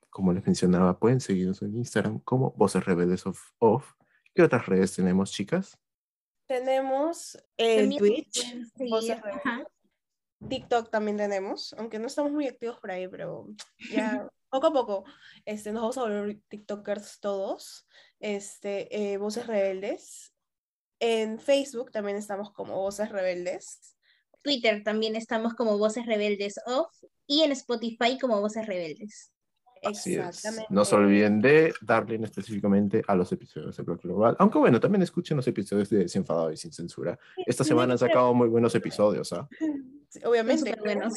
Como 0.10 0.32
les 0.32 0.46
mencionaba, 0.46 0.98
pueden 1.00 1.20
seguirnos 1.20 1.62
en 1.64 1.76
Instagram 1.76 2.20
como 2.20 2.52
Voces 2.52 2.86
Rebeldes 2.86 3.26
of 3.26 3.42
Off. 3.60 3.92
¿Qué 4.34 4.42
otras 4.42 4.66
redes 4.68 4.96
tenemos, 4.96 5.34
chicas? 5.34 5.78
Tenemos 6.48 7.38
el 7.58 7.98
Twitch, 7.98 8.72
TikTok 10.48 10.92
también 10.92 11.18
tenemos, 11.18 11.74
aunque 11.78 12.00
no 12.00 12.08
estamos 12.08 12.32
muy 12.32 12.48
activos 12.48 12.80
por 12.80 12.90
ahí, 12.90 13.10
pero 13.10 13.50
ya 13.92 14.30
poco 14.50 14.68
a 14.68 14.72
poco 14.72 15.04
este, 15.44 15.74
nos 15.74 15.82
vamos 15.82 15.98
a 15.98 16.04
volver 16.04 16.40
TikTokers 16.48 17.20
todos. 17.20 17.86
Este, 18.22 19.14
eh, 19.14 19.18
Voces 19.18 19.46
Rebeldes. 19.46 20.32
En 21.02 21.40
Facebook 21.40 21.92
también 21.92 22.16
estamos 22.16 22.52
como 22.52 22.76
Voces 22.76 23.10
Rebeldes. 23.10 23.98
Twitter 24.44 24.84
también 24.84 25.16
estamos 25.16 25.56
como 25.56 25.80
Voces 25.80 26.06
Rebeldes 26.06 26.60
Off 26.68 26.96
y 27.26 27.42
en 27.42 27.52
Spotify 27.54 28.20
como 28.20 28.40
Voces 28.40 28.68
Rebeldes. 28.68 29.32
Así 29.84 30.14
Exactamente. 30.14 30.68
No 30.70 30.86
se 30.86 30.96
olviden 30.96 31.42
de 31.42 31.74
darle 31.82 32.20
específicamente 32.24 33.02
a 33.08 33.16
los 33.16 33.32
episodios 33.32 33.76
de 33.76 33.82
Bloque 33.82 34.08
Global. 34.08 34.36
Aunque 34.38 34.60
bueno, 34.60 34.80
también 34.80 35.02
escuchen 35.02 35.38
los 35.38 35.48
episodios 35.48 35.90
de 35.90 35.98
Desenfadado 35.98 36.52
y 36.52 36.58
Sin 36.58 36.72
Censura. 36.72 37.18
Esta 37.48 37.64
semana 37.64 37.94
han 37.94 38.00
sacado 38.00 38.32
muy 38.36 38.48
buenos 38.48 38.76
episodios, 38.76 39.34
¿ah? 39.34 39.50
obviamente. 40.24 40.70
Son 40.70 40.84
buenos. 40.84 41.14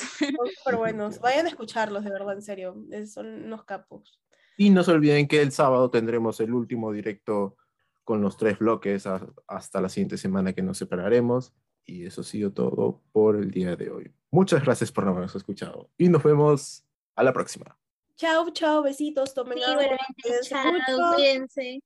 Buenos. 0.78 1.20
Vayan 1.20 1.44
a 1.44 1.50
escucharlos, 1.50 2.04
de 2.04 2.10
verdad, 2.10 2.32
en 2.32 2.42
serio. 2.42 2.74
Son 3.04 3.26
unos 3.26 3.64
capos. 3.64 4.18
Y 4.56 4.70
no 4.70 4.82
se 4.82 4.92
olviden 4.92 5.28
que 5.28 5.42
el 5.42 5.52
sábado 5.52 5.90
tendremos 5.90 6.40
el 6.40 6.54
último 6.54 6.90
directo 6.90 7.58
con 8.04 8.20
los 8.20 8.36
tres 8.36 8.58
bloques 8.58 9.06
hasta 9.46 9.80
la 9.80 9.88
siguiente 9.88 10.18
semana 10.18 10.52
que 10.52 10.62
nos 10.62 10.78
separaremos. 10.78 11.52
Y 11.86 12.06
eso 12.06 12.22
ha 12.22 12.24
sido 12.24 12.52
todo 12.52 13.02
por 13.12 13.36
el 13.36 13.50
día 13.50 13.76
de 13.76 13.90
hoy. 13.90 14.14
Muchas 14.30 14.62
gracias 14.62 14.90
por 14.90 15.06
habernos 15.06 15.34
escuchado 15.34 15.90
y 15.98 16.08
nos 16.08 16.22
vemos 16.22 16.84
a 17.14 17.22
la 17.22 17.32
próxima. 17.32 17.78
Chao, 18.16 18.48
chao, 18.50 18.82
besitos, 18.82 19.34
tomen 19.34 19.58
sí, 19.58 19.64
agua. 19.64 19.98
Chao, 20.42 21.14
cuídense. 21.14 21.80